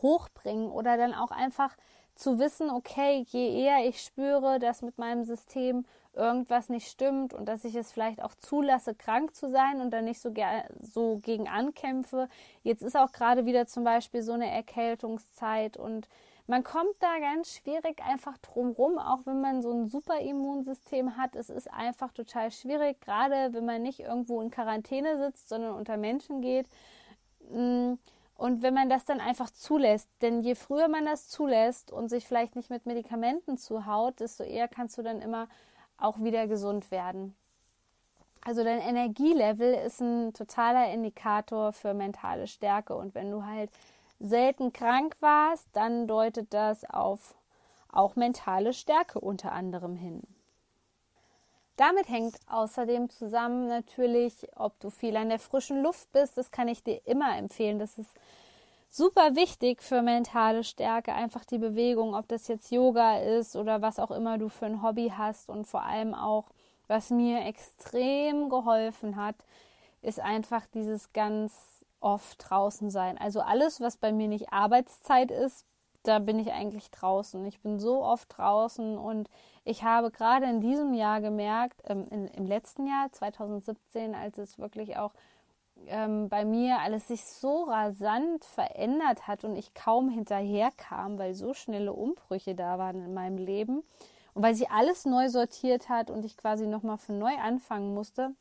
hochbringen 0.00 0.70
oder 0.70 0.96
dann 0.96 1.14
auch 1.14 1.30
einfach 1.30 1.76
zu 2.14 2.38
wissen, 2.38 2.70
okay, 2.70 3.26
je 3.28 3.64
eher 3.64 3.86
ich 3.88 4.00
spüre, 4.00 4.58
dass 4.58 4.82
mit 4.82 4.98
meinem 4.98 5.24
System 5.24 5.84
irgendwas 6.16 6.68
nicht 6.68 6.88
stimmt 6.88 7.34
und 7.34 7.46
dass 7.46 7.64
ich 7.64 7.74
es 7.74 7.92
vielleicht 7.92 8.22
auch 8.22 8.34
zulasse, 8.34 8.94
krank 8.94 9.34
zu 9.34 9.50
sein 9.50 9.80
und 9.80 9.90
dann 9.90 10.04
nicht 10.04 10.20
so, 10.20 10.32
so 10.80 11.18
gegen 11.22 11.48
ankämpfe. 11.48 12.28
Jetzt 12.62 12.82
ist 12.82 12.96
auch 12.96 13.12
gerade 13.12 13.46
wieder 13.46 13.66
zum 13.66 13.84
Beispiel 13.84 14.22
so 14.22 14.32
eine 14.32 14.50
Erkältungszeit 14.50 15.76
und 15.76 16.08
man 16.46 16.62
kommt 16.62 16.94
da 17.00 17.18
ganz 17.20 17.54
schwierig 17.54 18.02
einfach 18.02 18.36
drumrum, 18.38 18.98
auch 18.98 19.20
wenn 19.24 19.40
man 19.40 19.62
so 19.62 19.72
ein 19.72 19.88
super 19.88 20.20
Immunsystem 20.20 21.16
hat. 21.16 21.36
Es 21.36 21.48
ist 21.48 21.72
einfach 21.72 22.12
total 22.12 22.50
schwierig, 22.50 23.00
gerade 23.00 23.54
wenn 23.54 23.64
man 23.64 23.82
nicht 23.82 24.00
irgendwo 24.00 24.42
in 24.42 24.50
Quarantäne 24.50 25.16
sitzt, 25.18 25.48
sondern 25.48 25.74
unter 25.74 25.96
Menschen 25.96 26.42
geht. 26.42 26.66
Mm, 27.50 27.94
und 28.36 28.62
wenn 28.62 28.74
man 28.74 28.90
das 28.90 29.06
dann 29.06 29.20
einfach 29.20 29.48
zulässt, 29.48 30.08
denn 30.20 30.42
je 30.42 30.54
früher 30.54 30.88
man 30.88 31.06
das 31.06 31.28
zulässt 31.28 31.90
und 31.90 32.08
sich 32.08 32.26
vielleicht 32.26 32.56
nicht 32.56 32.68
mit 32.68 32.84
Medikamenten 32.84 33.56
zuhaut, 33.56 34.20
desto 34.20 34.42
eher 34.42 34.68
kannst 34.68 34.98
du 34.98 35.02
dann 35.02 35.22
immer 35.22 35.48
auch 35.98 36.18
wieder 36.18 36.46
gesund 36.46 36.90
werden. 36.90 37.34
Also 38.44 38.62
dein 38.62 38.80
Energielevel 38.80 39.74
ist 39.74 40.00
ein 40.00 40.34
totaler 40.34 40.92
Indikator 40.92 41.72
für 41.72 41.94
mentale 41.94 42.46
Stärke. 42.46 42.94
Und 42.94 43.14
wenn 43.14 43.30
du 43.30 43.44
halt 43.44 43.70
selten 44.20 44.72
krank 44.72 45.16
warst, 45.20 45.66
dann 45.72 46.06
deutet 46.06 46.52
das 46.52 46.84
auf 46.84 47.34
auch 47.90 48.16
mentale 48.16 48.74
Stärke 48.74 49.20
unter 49.20 49.52
anderem 49.52 49.96
hin. 49.96 50.22
Damit 51.76 52.08
hängt 52.08 52.36
außerdem 52.48 53.10
zusammen 53.10 53.66
natürlich, 53.66 54.48
ob 54.56 54.78
du 54.78 54.90
viel 54.90 55.16
an 55.16 55.28
der 55.28 55.38
frischen 55.40 55.82
Luft 55.82 56.12
bist. 56.12 56.36
Das 56.36 56.50
kann 56.50 56.68
ich 56.68 56.84
dir 56.84 57.00
immer 57.06 57.36
empfehlen. 57.36 57.78
Das 57.78 57.98
ist 57.98 58.10
super 58.94 59.34
wichtig 59.34 59.82
für 59.82 60.02
mentale 60.02 60.62
Stärke. 60.62 61.12
Einfach 61.12 61.44
die 61.44 61.58
Bewegung, 61.58 62.14
ob 62.14 62.28
das 62.28 62.46
jetzt 62.46 62.70
Yoga 62.70 63.18
ist 63.18 63.56
oder 63.56 63.82
was 63.82 63.98
auch 63.98 64.12
immer 64.12 64.38
du 64.38 64.48
für 64.48 64.66
ein 64.66 64.82
Hobby 64.82 65.12
hast. 65.16 65.50
Und 65.50 65.66
vor 65.66 65.82
allem 65.82 66.14
auch, 66.14 66.46
was 66.86 67.10
mir 67.10 67.44
extrem 67.44 68.48
geholfen 68.48 69.16
hat, 69.16 69.34
ist 70.00 70.20
einfach 70.20 70.64
dieses 70.66 71.12
ganz 71.12 71.84
oft 71.98 72.36
draußen 72.38 72.88
sein. 72.90 73.18
Also 73.18 73.40
alles, 73.40 73.80
was 73.80 73.96
bei 73.96 74.12
mir 74.12 74.28
nicht 74.28 74.52
Arbeitszeit 74.52 75.32
ist, 75.32 75.66
da 76.04 76.20
bin 76.20 76.38
ich 76.38 76.52
eigentlich 76.52 76.90
draußen. 76.92 77.44
Ich 77.46 77.60
bin 77.60 77.80
so 77.80 78.04
oft 78.04 78.28
draußen 78.36 78.96
und 78.96 79.28
ich 79.64 79.82
habe 79.82 80.12
gerade 80.12 80.46
in 80.46 80.60
diesem 80.60 80.94
Jahr 80.94 81.20
gemerkt, 81.20 81.80
ähm, 81.86 82.06
in, 82.10 82.28
im 82.28 82.46
letzten 82.46 82.86
Jahr, 82.86 83.10
2017, 83.10 84.14
als 84.14 84.38
es 84.38 84.58
wirklich 84.58 84.98
auch 84.98 85.14
ähm, 85.88 86.28
bei 86.28 86.44
mir 86.44 86.80
alles 86.80 87.08
sich 87.08 87.24
so 87.24 87.64
rasant 87.64 88.44
verändert 88.44 89.26
hat 89.26 89.44
und 89.44 89.56
ich 89.56 89.74
kaum 89.74 90.08
hinterherkam, 90.08 91.18
weil 91.18 91.34
so 91.34 91.54
schnelle 91.54 91.92
Umbrüche 91.92 92.54
da 92.54 92.78
waren 92.78 93.04
in 93.04 93.14
meinem 93.14 93.38
Leben 93.38 93.82
und 94.34 94.42
weil 94.42 94.54
sich 94.54 94.70
alles 94.70 95.04
neu 95.04 95.28
sortiert 95.28 95.88
hat 95.88 96.10
und 96.10 96.24
ich 96.24 96.36
quasi 96.36 96.66
nochmal 96.66 96.98
von 96.98 97.18
neu 97.18 97.34
anfangen 97.36 97.94
musste, 97.94 98.34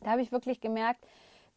da 0.00 0.10
habe 0.10 0.22
ich 0.22 0.32
wirklich 0.32 0.60
gemerkt, 0.60 1.06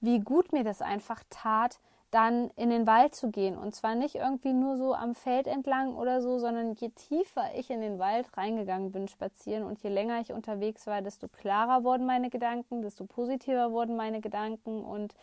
wie 0.01 0.19
gut 0.19 0.53
mir 0.53 0.63
das 0.63 0.81
einfach 0.81 1.23
tat, 1.29 1.79
dann 2.15 2.49
in 2.55 2.69
den 2.69 2.87
Wald 2.87 3.13
zu 3.13 3.29
gehen. 3.29 3.57
Und 3.57 3.75
zwar 3.75 3.93
nicht 3.93 4.15
irgendwie 4.15 4.53
nur 4.53 4.77
so 4.77 4.93
am 4.93 5.15
Feld 5.15 5.47
entlang 5.47 5.95
oder 5.95 6.21
so, 6.21 6.39
sondern 6.39 6.71
je 6.75 6.87
tiefer 6.87 7.43
ich 7.57 7.69
in 7.69 7.81
den 7.81 7.99
Wald 7.99 8.37
reingegangen 8.37 8.93
bin 8.93 9.09
spazieren 9.09 9.65
und 9.65 9.83
je 9.83 9.89
länger 9.89 10.21
ich 10.21 10.31
unterwegs 10.31 10.87
war, 10.87 11.01
desto 11.01 11.27
klarer 11.27 11.83
wurden 11.83 12.05
meine 12.05 12.29
Gedanken, 12.29 12.81
desto 12.81 13.03
positiver 13.03 13.73
wurden 13.73 13.97
meine 13.97 14.21
Gedanken. 14.21 14.85
Und 14.85 15.13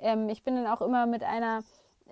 ähm, 0.00 0.28
ich 0.28 0.42
bin 0.42 0.56
dann 0.56 0.66
auch 0.66 0.82
immer 0.82 1.06
mit 1.06 1.22
einer 1.22 1.62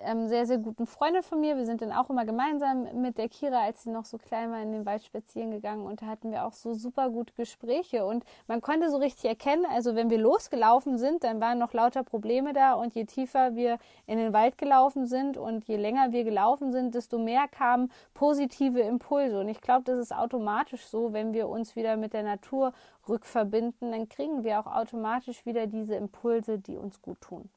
ähm, 0.04 0.28
sehr, 0.28 0.46
sehr 0.46 0.58
guten 0.58 0.86
Freundin 0.86 1.22
von 1.22 1.40
mir. 1.40 1.56
Wir 1.56 1.66
sind 1.66 1.82
dann 1.82 1.92
auch 1.92 2.10
immer 2.10 2.24
gemeinsam 2.24 3.00
mit 3.00 3.18
der 3.18 3.28
Kira, 3.28 3.62
als 3.62 3.82
sie 3.82 3.90
noch 3.90 4.04
so 4.04 4.18
klein 4.18 4.50
war, 4.50 4.60
in 4.62 4.72
den 4.72 4.86
Wald 4.86 5.04
spazieren 5.04 5.50
gegangen 5.50 5.86
und 5.86 6.02
da 6.02 6.06
hatten 6.06 6.30
wir 6.30 6.44
auch 6.44 6.52
so 6.52 6.74
super 6.74 7.10
gute 7.10 7.34
Gespräche 7.34 8.04
und 8.04 8.24
man 8.46 8.60
konnte 8.60 8.90
so 8.90 8.96
richtig 8.96 9.26
erkennen, 9.26 9.64
also 9.68 9.94
wenn 9.94 10.10
wir 10.10 10.18
losgelaufen 10.18 10.98
sind, 10.98 11.24
dann 11.24 11.40
waren 11.40 11.58
noch 11.58 11.72
lauter 11.72 12.02
Probleme 12.02 12.52
da 12.52 12.74
und 12.74 12.94
je 12.94 13.04
tiefer 13.04 13.54
wir 13.54 13.78
in 14.06 14.18
den 14.18 14.32
Wald 14.32 14.58
gelaufen 14.58 15.06
sind 15.06 15.36
und 15.36 15.64
je 15.64 15.76
länger 15.76 16.12
wir 16.12 16.24
gelaufen 16.24 16.72
sind, 16.72 16.94
desto 16.94 17.18
mehr 17.18 17.48
kamen 17.48 17.90
positive 18.14 18.80
Impulse 18.80 19.40
und 19.40 19.48
ich 19.48 19.60
glaube, 19.60 19.84
das 19.84 19.98
ist 19.98 20.14
automatisch 20.14 20.86
so, 20.86 21.12
wenn 21.12 21.32
wir 21.32 21.48
uns 21.48 21.76
wieder 21.76 21.96
mit 21.96 22.12
der 22.12 22.22
Natur 22.22 22.72
rückverbinden, 23.08 23.92
dann 23.92 24.08
kriegen 24.08 24.44
wir 24.44 24.60
auch 24.60 24.66
automatisch 24.66 25.46
wieder 25.46 25.66
diese 25.66 25.94
Impulse, 25.94 26.58
die 26.58 26.76
uns 26.76 27.00
gut 27.02 27.20
tun. 27.20 27.50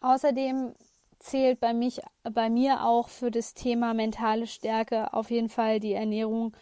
Außerdem 0.00 0.74
zählt 1.18 1.60
bei, 1.60 1.74
mich, 1.74 2.00
bei 2.22 2.48
mir 2.50 2.84
auch 2.84 3.08
für 3.08 3.30
das 3.30 3.54
Thema 3.54 3.94
mentale 3.94 4.46
Stärke 4.46 5.12
auf 5.12 5.30
jeden 5.30 5.48
Fall 5.48 5.80
die 5.80 5.92
Ernährung 5.92 6.54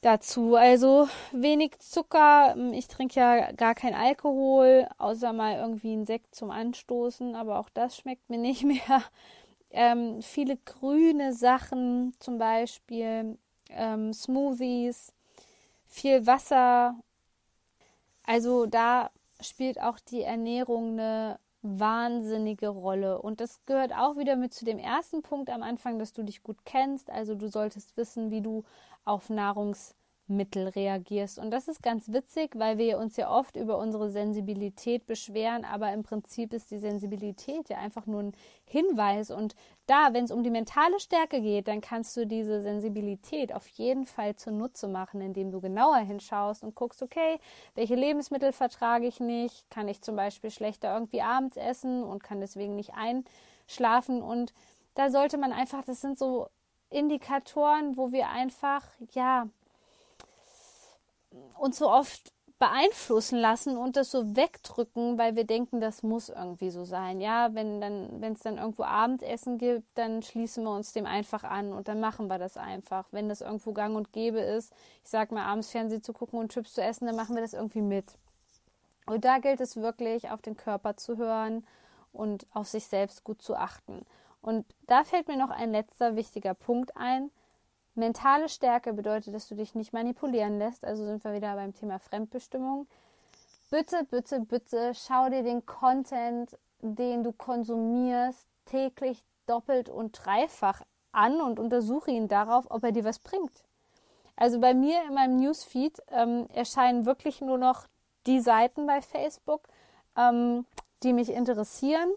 dazu. 0.00 0.54
Also 0.54 1.08
wenig 1.32 1.78
Zucker. 1.80 2.54
Ich 2.72 2.88
trinke 2.88 3.18
ja 3.18 3.52
gar 3.52 3.74
kein 3.74 3.94
Alkohol, 3.94 4.88
außer 4.98 5.32
mal 5.32 5.56
irgendwie 5.56 5.92
einen 5.92 6.06
Sekt 6.06 6.34
zum 6.34 6.50
Anstoßen, 6.50 7.34
aber 7.34 7.58
auch 7.58 7.68
das 7.70 7.96
schmeckt 7.96 8.30
mir 8.30 8.38
nicht 8.38 8.64
mehr. 8.64 9.02
Ähm, 9.70 10.22
viele 10.22 10.56
grüne 10.56 11.34
Sachen, 11.34 12.14
zum 12.20 12.38
Beispiel 12.38 13.36
ähm, 13.70 14.12
Smoothies, 14.14 15.12
viel 15.86 16.26
Wasser. 16.26 16.94
Also 18.24 18.66
da 18.66 19.10
spielt 19.40 19.80
auch 19.80 19.98
die 19.98 20.22
Ernährung 20.22 20.92
eine 20.92 21.38
wahnsinnige 21.62 22.68
Rolle. 22.68 23.20
Und 23.20 23.40
das 23.40 23.64
gehört 23.66 23.92
auch 23.92 24.16
wieder 24.16 24.36
mit 24.36 24.54
zu 24.54 24.64
dem 24.64 24.78
ersten 24.78 25.22
Punkt 25.22 25.50
am 25.50 25.62
Anfang, 25.62 25.98
dass 25.98 26.12
du 26.12 26.22
dich 26.22 26.42
gut 26.42 26.58
kennst. 26.64 27.10
Also 27.10 27.34
du 27.34 27.48
solltest 27.48 27.96
wissen, 27.96 28.30
wie 28.30 28.40
du 28.40 28.64
auf 29.04 29.30
Nahrungs 29.30 29.94
Mittel 30.28 30.68
reagierst. 30.68 31.38
Und 31.38 31.50
das 31.50 31.68
ist 31.68 31.82
ganz 31.82 32.12
witzig, 32.12 32.50
weil 32.54 32.78
wir 32.78 32.98
uns 32.98 33.16
ja 33.16 33.30
oft 33.30 33.56
über 33.56 33.78
unsere 33.78 34.10
Sensibilität 34.10 35.06
beschweren, 35.06 35.64
aber 35.64 35.92
im 35.92 36.02
Prinzip 36.02 36.52
ist 36.52 36.70
die 36.70 36.78
Sensibilität 36.78 37.68
ja 37.68 37.78
einfach 37.78 38.06
nur 38.06 38.22
ein 38.22 38.32
Hinweis. 38.64 39.30
Und 39.30 39.54
da, 39.86 40.12
wenn 40.12 40.24
es 40.24 40.30
um 40.30 40.42
die 40.42 40.50
mentale 40.50 41.00
Stärke 41.00 41.40
geht, 41.40 41.68
dann 41.68 41.80
kannst 41.80 42.16
du 42.16 42.26
diese 42.26 42.60
Sensibilität 42.60 43.54
auf 43.54 43.66
jeden 43.68 44.06
Fall 44.06 44.36
zunutze 44.36 44.88
machen, 44.88 45.20
indem 45.20 45.50
du 45.50 45.60
genauer 45.60 45.98
hinschaust 45.98 46.62
und 46.62 46.74
guckst, 46.74 47.02
okay, 47.02 47.38
welche 47.74 47.94
Lebensmittel 47.94 48.52
vertrage 48.52 49.06
ich 49.06 49.20
nicht? 49.20 49.70
Kann 49.70 49.88
ich 49.88 50.02
zum 50.02 50.16
Beispiel 50.16 50.50
schlechter 50.50 50.92
irgendwie 50.92 51.22
abends 51.22 51.56
essen 51.56 52.02
und 52.02 52.22
kann 52.22 52.40
deswegen 52.40 52.76
nicht 52.76 52.92
einschlafen? 52.94 54.22
Und 54.22 54.52
da 54.94 55.10
sollte 55.10 55.38
man 55.38 55.52
einfach, 55.52 55.84
das 55.84 56.00
sind 56.00 56.18
so 56.18 56.48
Indikatoren, 56.90 57.96
wo 57.96 58.12
wir 58.12 58.28
einfach, 58.30 58.84
ja, 59.12 59.46
uns 61.58 61.78
so 61.78 61.90
oft 61.90 62.32
beeinflussen 62.58 63.38
lassen 63.38 63.76
und 63.76 63.96
das 63.96 64.10
so 64.10 64.36
wegdrücken, 64.36 65.16
weil 65.16 65.36
wir 65.36 65.44
denken, 65.44 65.80
das 65.80 66.02
muss 66.02 66.28
irgendwie 66.28 66.70
so 66.70 66.84
sein. 66.84 67.20
Ja, 67.20 67.54
wenn 67.54 67.80
dann, 67.80 68.20
wenn 68.20 68.32
es 68.32 68.40
dann 68.40 68.58
irgendwo 68.58 68.82
Abendessen 68.82 69.58
gibt, 69.58 69.86
dann 69.94 70.22
schließen 70.22 70.64
wir 70.64 70.74
uns 70.74 70.92
dem 70.92 71.06
einfach 71.06 71.44
an 71.44 71.72
und 71.72 71.86
dann 71.86 72.00
machen 72.00 72.26
wir 72.26 72.38
das 72.38 72.56
einfach. 72.56 73.06
Wenn 73.12 73.28
das 73.28 73.42
irgendwo 73.42 73.72
gang 73.72 73.96
und 73.96 74.12
gäbe 74.12 74.40
ist, 74.40 74.72
ich 75.04 75.10
sag 75.10 75.30
mal, 75.30 75.44
abends 75.44 75.70
Fernsehen 75.70 76.02
zu 76.02 76.12
gucken 76.12 76.40
und 76.40 76.52
Chips 76.52 76.74
zu 76.74 76.82
essen, 76.82 77.06
dann 77.06 77.16
machen 77.16 77.36
wir 77.36 77.42
das 77.42 77.52
irgendwie 77.52 77.82
mit. 77.82 78.06
Und 79.06 79.24
da 79.24 79.38
gilt 79.38 79.60
es 79.60 79.76
wirklich, 79.76 80.30
auf 80.30 80.42
den 80.42 80.56
Körper 80.56 80.96
zu 80.96 81.16
hören 81.16 81.64
und 82.12 82.46
auf 82.52 82.66
sich 82.66 82.86
selbst 82.86 83.22
gut 83.22 83.40
zu 83.40 83.54
achten. 83.54 84.04
Und 84.42 84.66
da 84.86 85.04
fällt 85.04 85.28
mir 85.28 85.36
noch 85.36 85.50
ein 85.50 85.70
letzter 85.70 86.16
wichtiger 86.16 86.54
Punkt 86.54 86.96
ein. 86.96 87.30
Mentale 87.98 88.48
Stärke 88.48 88.92
bedeutet, 88.92 89.34
dass 89.34 89.48
du 89.48 89.56
dich 89.56 89.74
nicht 89.74 89.92
manipulieren 89.92 90.58
lässt. 90.58 90.84
Also 90.84 91.04
sind 91.04 91.24
wir 91.24 91.34
wieder 91.34 91.54
beim 91.56 91.74
Thema 91.74 91.98
Fremdbestimmung. 91.98 92.86
Bitte, 93.70 94.06
bitte, 94.10 94.40
bitte 94.40 94.92
schau 94.94 95.28
dir 95.28 95.42
den 95.42 95.66
Content, 95.66 96.56
den 96.80 97.24
du 97.24 97.32
konsumierst, 97.32 98.46
täglich 98.66 99.22
doppelt 99.46 99.88
und 99.88 100.12
dreifach 100.24 100.82
an 101.12 101.40
und 101.40 101.58
untersuche 101.58 102.10
ihn 102.10 102.28
darauf, 102.28 102.70
ob 102.70 102.84
er 102.84 102.92
dir 102.92 103.04
was 103.04 103.18
bringt. 103.18 103.64
Also 104.36 104.60
bei 104.60 104.74
mir 104.74 105.02
in 105.08 105.14
meinem 105.14 105.36
Newsfeed 105.36 106.00
ähm, 106.12 106.46
erscheinen 106.54 107.04
wirklich 107.04 107.40
nur 107.40 107.58
noch 107.58 107.88
die 108.26 108.40
Seiten 108.40 108.86
bei 108.86 109.02
Facebook, 109.02 109.62
ähm, 110.16 110.66
die 111.02 111.12
mich 111.12 111.30
interessieren 111.30 112.10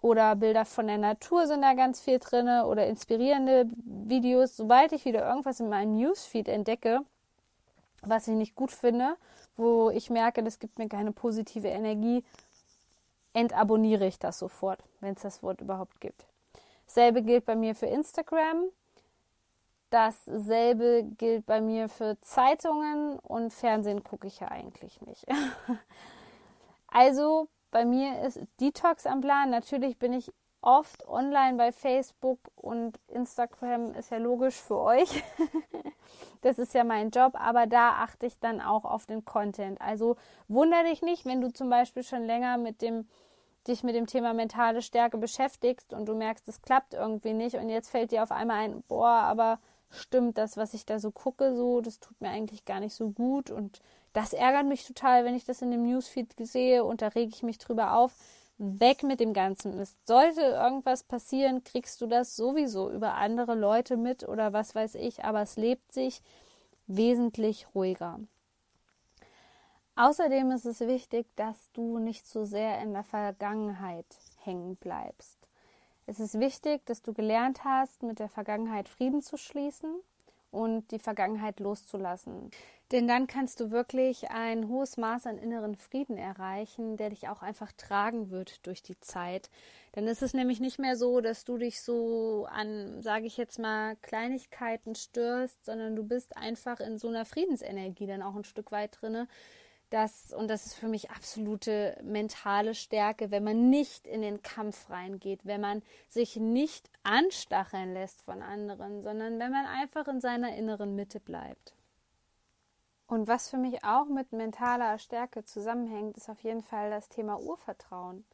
oder 0.00 0.36
Bilder 0.36 0.64
von 0.64 0.86
der 0.86 0.98
Natur 0.98 1.46
sind 1.46 1.62
da 1.62 1.74
ganz 1.74 2.00
viel 2.00 2.18
drin 2.18 2.48
oder 2.62 2.86
inspirierende 2.86 3.66
Videos. 3.84 4.56
Sobald 4.56 4.92
ich 4.92 5.04
wieder 5.04 5.28
irgendwas 5.28 5.60
in 5.60 5.68
meinem 5.68 5.96
Newsfeed 5.96 6.48
entdecke, 6.48 7.00
was 8.02 8.28
ich 8.28 8.34
nicht 8.34 8.54
gut 8.54 8.70
finde, 8.70 9.16
wo 9.56 9.90
ich 9.90 10.08
merke, 10.08 10.42
das 10.42 10.60
gibt 10.60 10.78
mir 10.78 10.88
keine 10.88 11.12
positive 11.12 11.68
Energie, 11.68 12.24
entabonniere 13.32 14.06
ich 14.06 14.18
das 14.18 14.38
sofort, 14.38 14.82
wenn 15.00 15.14
es 15.14 15.22
das 15.22 15.42
Wort 15.42 15.60
überhaupt 15.60 16.00
gibt. 16.00 16.26
Dasselbe 16.86 17.22
gilt 17.22 17.44
bei 17.44 17.56
mir 17.56 17.74
für 17.74 17.86
Instagram. 17.86 18.64
Dasselbe 19.90 21.04
gilt 21.16 21.44
bei 21.46 21.60
mir 21.60 21.88
für 21.88 22.20
Zeitungen 22.20 23.18
und 23.18 23.52
Fernsehen 23.52 24.04
gucke 24.04 24.26
ich 24.26 24.40
ja 24.40 24.48
eigentlich 24.48 25.00
nicht. 25.02 25.26
also 26.88 27.48
bei 27.70 27.84
mir 27.84 28.22
ist 28.22 28.40
Detox 28.60 29.06
am 29.06 29.20
Plan. 29.20 29.50
Natürlich 29.50 29.98
bin 29.98 30.12
ich 30.12 30.32
oft 30.60 31.06
online 31.06 31.56
bei 31.56 31.72
Facebook 31.72 32.40
und 32.56 32.98
Instagram 33.08 33.94
ist 33.94 34.10
ja 34.10 34.18
logisch 34.18 34.56
für 34.56 34.78
euch. 34.78 35.22
das 36.40 36.58
ist 36.58 36.74
ja 36.74 36.84
mein 36.84 37.10
Job, 37.10 37.34
aber 37.34 37.66
da 37.66 37.90
achte 37.90 38.26
ich 38.26 38.38
dann 38.40 38.60
auch 38.60 38.84
auf 38.84 39.06
den 39.06 39.24
Content. 39.24 39.80
Also 39.80 40.16
wundere 40.48 40.84
dich 40.84 41.02
nicht, 41.02 41.26
wenn 41.26 41.40
du 41.40 41.52
zum 41.52 41.70
Beispiel 41.70 42.02
schon 42.02 42.24
länger 42.24 42.58
mit 42.58 42.82
dem 42.82 43.08
dich 43.66 43.82
mit 43.82 43.94
dem 43.94 44.06
Thema 44.06 44.32
mentale 44.32 44.80
Stärke 44.80 45.18
beschäftigst 45.18 45.92
und 45.92 46.06
du 46.06 46.14
merkst, 46.14 46.48
es 46.48 46.62
klappt 46.62 46.94
irgendwie 46.94 47.34
nicht 47.34 47.56
und 47.56 47.68
jetzt 47.68 47.90
fällt 47.90 48.12
dir 48.12 48.22
auf 48.22 48.32
einmal 48.32 48.64
ein, 48.64 48.82
boah, 48.88 49.08
aber 49.08 49.58
stimmt 49.90 50.38
das, 50.38 50.56
was 50.56 50.74
ich 50.74 50.86
da 50.86 50.98
so 50.98 51.10
gucke, 51.10 51.54
so, 51.54 51.80
das 51.80 52.00
tut 52.00 52.20
mir 52.20 52.30
eigentlich 52.30 52.64
gar 52.64 52.80
nicht 52.80 52.94
so 52.94 53.10
gut 53.10 53.50
und 53.50 53.80
das 54.12 54.32
ärgert 54.32 54.66
mich 54.66 54.86
total, 54.86 55.24
wenn 55.24 55.34
ich 55.34 55.44
das 55.44 55.62
in 55.62 55.70
dem 55.70 55.86
Newsfeed 55.86 56.34
sehe 56.38 56.84
und 56.84 57.02
da 57.02 57.08
rege 57.08 57.32
ich 57.34 57.42
mich 57.42 57.58
drüber 57.58 57.94
auf. 57.94 58.12
Weg 58.60 59.04
mit 59.04 59.20
dem 59.20 59.34
ganzen 59.34 59.76
Mist. 59.76 59.96
Sollte 60.04 60.40
irgendwas 60.40 61.04
passieren, 61.04 61.62
kriegst 61.62 62.00
du 62.00 62.08
das 62.08 62.34
sowieso 62.34 62.90
über 62.90 63.14
andere 63.14 63.54
Leute 63.54 63.96
mit 63.96 64.26
oder 64.26 64.52
was 64.52 64.74
weiß 64.74 64.96
ich, 64.96 65.24
aber 65.24 65.42
es 65.42 65.56
lebt 65.56 65.92
sich 65.92 66.22
wesentlich 66.88 67.68
ruhiger. 67.72 68.18
Außerdem 69.94 70.50
ist 70.50 70.64
es 70.64 70.80
wichtig, 70.80 71.26
dass 71.36 71.70
du 71.72 71.98
nicht 71.98 72.26
zu 72.26 72.40
so 72.40 72.44
sehr 72.44 72.80
in 72.80 72.92
der 72.92 73.04
Vergangenheit 73.04 74.06
hängen 74.44 74.76
bleibst. 74.76 75.36
Es 76.06 76.20
ist 76.20 76.40
wichtig, 76.40 76.86
dass 76.86 77.02
du 77.02 77.12
gelernt 77.12 77.64
hast, 77.64 78.02
mit 78.02 78.18
der 78.18 78.28
Vergangenheit 78.28 78.88
Frieden 78.88 79.22
zu 79.22 79.36
schließen 79.36 80.00
und 80.50 80.90
die 80.90 80.98
Vergangenheit 80.98 81.60
loszulassen. 81.60 82.50
Denn 82.90 83.06
dann 83.06 83.26
kannst 83.26 83.60
du 83.60 83.70
wirklich 83.70 84.30
ein 84.30 84.68
hohes 84.68 84.96
Maß 84.96 85.26
an 85.26 85.36
inneren 85.36 85.76
Frieden 85.76 86.16
erreichen, 86.16 86.96
der 86.96 87.10
dich 87.10 87.28
auch 87.28 87.42
einfach 87.42 87.70
tragen 87.72 88.30
wird 88.30 88.66
durch 88.66 88.82
die 88.82 88.98
Zeit. 88.98 89.50
Dann 89.92 90.06
ist 90.06 90.22
es 90.22 90.32
nämlich 90.32 90.58
nicht 90.58 90.78
mehr 90.78 90.96
so, 90.96 91.20
dass 91.20 91.44
du 91.44 91.58
dich 91.58 91.82
so 91.82 92.46
an, 92.50 93.02
sage 93.02 93.26
ich 93.26 93.36
jetzt 93.36 93.58
mal, 93.58 93.96
Kleinigkeiten 93.96 94.94
störst, 94.94 95.66
sondern 95.66 95.96
du 95.96 96.02
bist 96.02 96.36
einfach 96.36 96.80
in 96.80 96.98
so 96.98 97.08
einer 97.08 97.26
Friedensenergie 97.26 98.06
dann 98.06 98.22
auch 98.22 98.34
ein 98.34 98.44
Stück 98.44 98.72
weit 98.72 98.96
drinne, 99.00 99.28
das, 99.90 100.34
und 100.34 100.48
das 100.48 100.66
ist 100.66 100.74
für 100.74 100.88
mich 100.88 101.10
absolute 101.10 101.98
mentale 102.02 102.74
Stärke, 102.74 103.30
wenn 103.30 103.44
man 103.44 103.70
nicht 103.70 104.06
in 104.06 104.20
den 104.20 104.42
Kampf 104.42 104.90
reingeht, 104.90 105.40
wenn 105.44 105.60
man 105.60 105.82
sich 106.08 106.36
nicht 106.36 106.90
anstacheln 107.04 107.94
lässt 107.94 108.22
von 108.22 108.42
anderen, 108.42 109.02
sondern 109.02 109.38
wenn 109.38 109.50
man 109.50 109.66
einfach 109.66 110.06
in 110.08 110.20
seiner 110.20 110.54
inneren 110.54 110.94
Mitte 110.94 111.20
bleibt. 111.20 111.74
Und 113.08 113.26
was 113.26 113.48
für 113.48 113.56
mich 113.56 113.82
auch 113.84 114.04
mit 114.04 114.32
mentaler 114.32 114.98
Stärke 114.98 115.42
zusammenhängt, 115.42 116.18
ist 116.18 116.28
auf 116.28 116.40
jeden 116.40 116.62
Fall 116.62 116.90
das 116.90 117.08
Thema 117.08 117.40
Urvertrauen. 117.40 118.26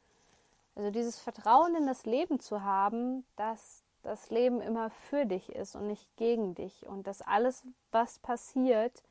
Also 0.75 0.91
dieses 0.91 1.21
Vertrauen 1.21 1.77
in 1.77 1.87
das 1.87 2.05
Leben 2.05 2.41
zu 2.41 2.65
haben, 2.65 3.25
dass 3.37 3.85
das 4.03 4.31
Leben 4.31 4.61
immer 4.61 4.91
für 4.91 5.27
dich 5.27 5.49
ist 5.51 5.77
und 5.77 5.87
nicht 5.87 6.17
gegen 6.17 6.57
dich 6.57 6.87
und 6.89 7.07
dass 7.07 7.23
alles, 7.23 7.65
was 7.93 8.19
passiert, 8.19 9.05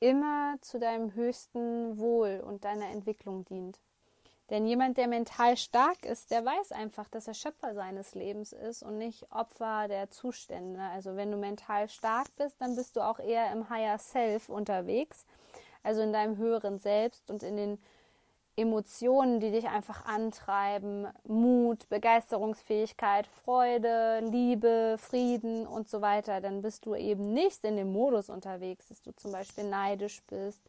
immer 0.00 0.56
zu 0.62 0.80
deinem 0.80 1.14
höchsten 1.14 1.98
Wohl 1.98 2.42
und 2.44 2.64
deiner 2.64 2.88
Entwicklung 2.88 3.44
dient. 3.44 3.78
Denn 4.50 4.66
jemand, 4.66 4.98
der 4.98 5.08
mental 5.08 5.56
stark 5.56 6.04
ist, 6.04 6.30
der 6.30 6.44
weiß 6.44 6.72
einfach, 6.72 7.08
dass 7.08 7.28
er 7.28 7.34
Schöpfer 7.34 7.74
seines 7.74 8.14
Lebens 8.14 8.52
ist 8.52 8.82
und 8.82 8.98
nicht 8.98 9.30
Opfer 9.32 9.88
der 9.88 10.10
Zustände. 10.10 10.80
Also 10.92 11.16
wenn 11.16 11.30
du 11.30 11.36
mental 11.36 11.88
stark 11.88 12.26
bist, 12.36 12.56
dann 12.60 12.76
bist 12.76 12.96
du 12.96 13.00
auch 13.00 13.18
eher 13.18 13.50
im 13.52 13.70
Higher 13.70 13.98
Self 13.98 14.48
unterwegs, 14.48 15.24
also 15.82 16.02
in 16.02 16.12
deinem 16.12 16.36
höheren 16.36 16.78
Selbst 16.78 17.30
und 17.30 17.42
in 17.42 17.56
den 17.56 17.78
Emotionen, 18.54 19.40
die 19.40 19.50
dich 19.50 19.68
einfach 19.68 20.04
antreiben, 20.04 21.06
Mut, 21.24 21.88
Begeisterungsfähigkeit, 21.88 23.26
Freude, 23.26 24.20
Liebe, 24.20 24.96
Frieden 24.98 25.66
und 25.66 25.88
so 25.88 26.02
weiter, 26.02 26.42
dann 26.42 26.60
bist 26.60 26.84
du 26.84 26.94
eben 26.94 27.32
nicht 27.32 27.64
in 27.64 27.76
dem 27.76 27.92
Modus 27.92 28.28
unterwegs, 28.28 28.88
dass 28.88 29.00
du 29.00 29.12
zum 29.16 29.32
Beispiel 29.32 29.64
neidisch 29.64 30.20
bist, 30.28 30.60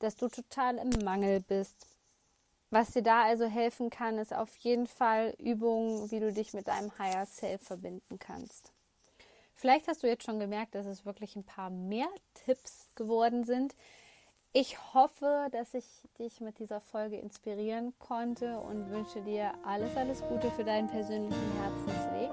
dass 0.00 0.16
du 0.16 0.28
total 0.28 0.76
im 0.76 0.90
Mangel 1.02 1.40
bist. 1.40 1.86
Was 2.70 2.92
dir 2.92 3.02
da 3.02 3.22
also 3.24 3.46
helfen 3.46 3.90
kann, 3.90 4.18
ist 4.18 4.32
auf 4.32 4.54
jeden 4.58 4.86
Fall 4.86 5.34
Übungen, 5.38 6.10
wie 6.10 6.20
du 6.20 6.32
dich 6.32 6.54
mit 6.54 6.68
deinem 6.68 6.96
Higher 6.98 7.26
Self 7.26 7.62
verbinden 7.62 8.18
kannst. 8.18 8.72
Vielleicht 9.56 9.88
hast 9.88 10.02
du 10.02 10.06
jetzt 10.06 10.24
schon 10.24 10.38
gemerkt, 10.38 10.74
dass 10.74 10.86
es 10.86 11.04
wirklich 11.04 11.36
ein 11.36 11.44
paar 11.44 11.68
mehr 11.68 12.08
Tipps 12.46 12.86
geworden 12.94 13.44
sind, 13.44 13.74
ich 14.52 14.76
hoffe, 14.94 15.46
dass 15.52 15.74
ich 15.74 15.84
dich 16.18 16.40
mit 16.40 16.58
dieser 16.58 16.80
Folge 16.80 17.16
inspirieren 17.18 17.94
konnte 18.00 18.58
und 18.58 18.90
wünsche 18.90 19.20
dir 19.22 19.52
alles, 19.64 19.96
alles 19.96 20.24
Gute 20.28 20.50
für 20.50 20.64
deinen 20.64 20.88
persönlichen 20.88 21.52
Herzensweg. 21.62 22.30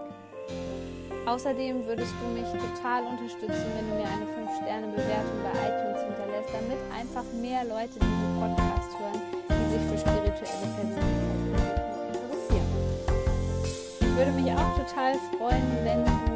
Außerdem 1.28 1.86
würdest 1.86 2.12
du 2.20 2.28
mich 2.30 2.50
total 2.50 3.06
unterstützen, 3.06 3.66
wenn 3.76 3.88
du 3.88 3.96
mir 3.98 4.10
eine 4.10 4.26
5-Sterne-Bewertung 4.26 5.44
bei 5.44 5.52
iTunes 5.68 6.02
hinterlässt, 6.06 6.50
damit 6.52 6.80
einfach 6.92 7.26
mehr 7.40 7.64
Leute 7.66 8.00
diesen 8.00 8.40
Podcast 8.40 8.98
hören, 8.98 9.22
die 9.48 9.78
sich 9.78 10.02
für 10.02 10.17
spirituelle 10.38 10.68
Persönlichkeiten 10.76 12.06
interessieren. 12.08 12.68
Ich 14.00 14.16
würde 14.16 14.32
mich 14.32 14.52
auch 14.52 14.78
total 14.78 15.16
freuen, 15.38 15.64
wenn 15.84 16.27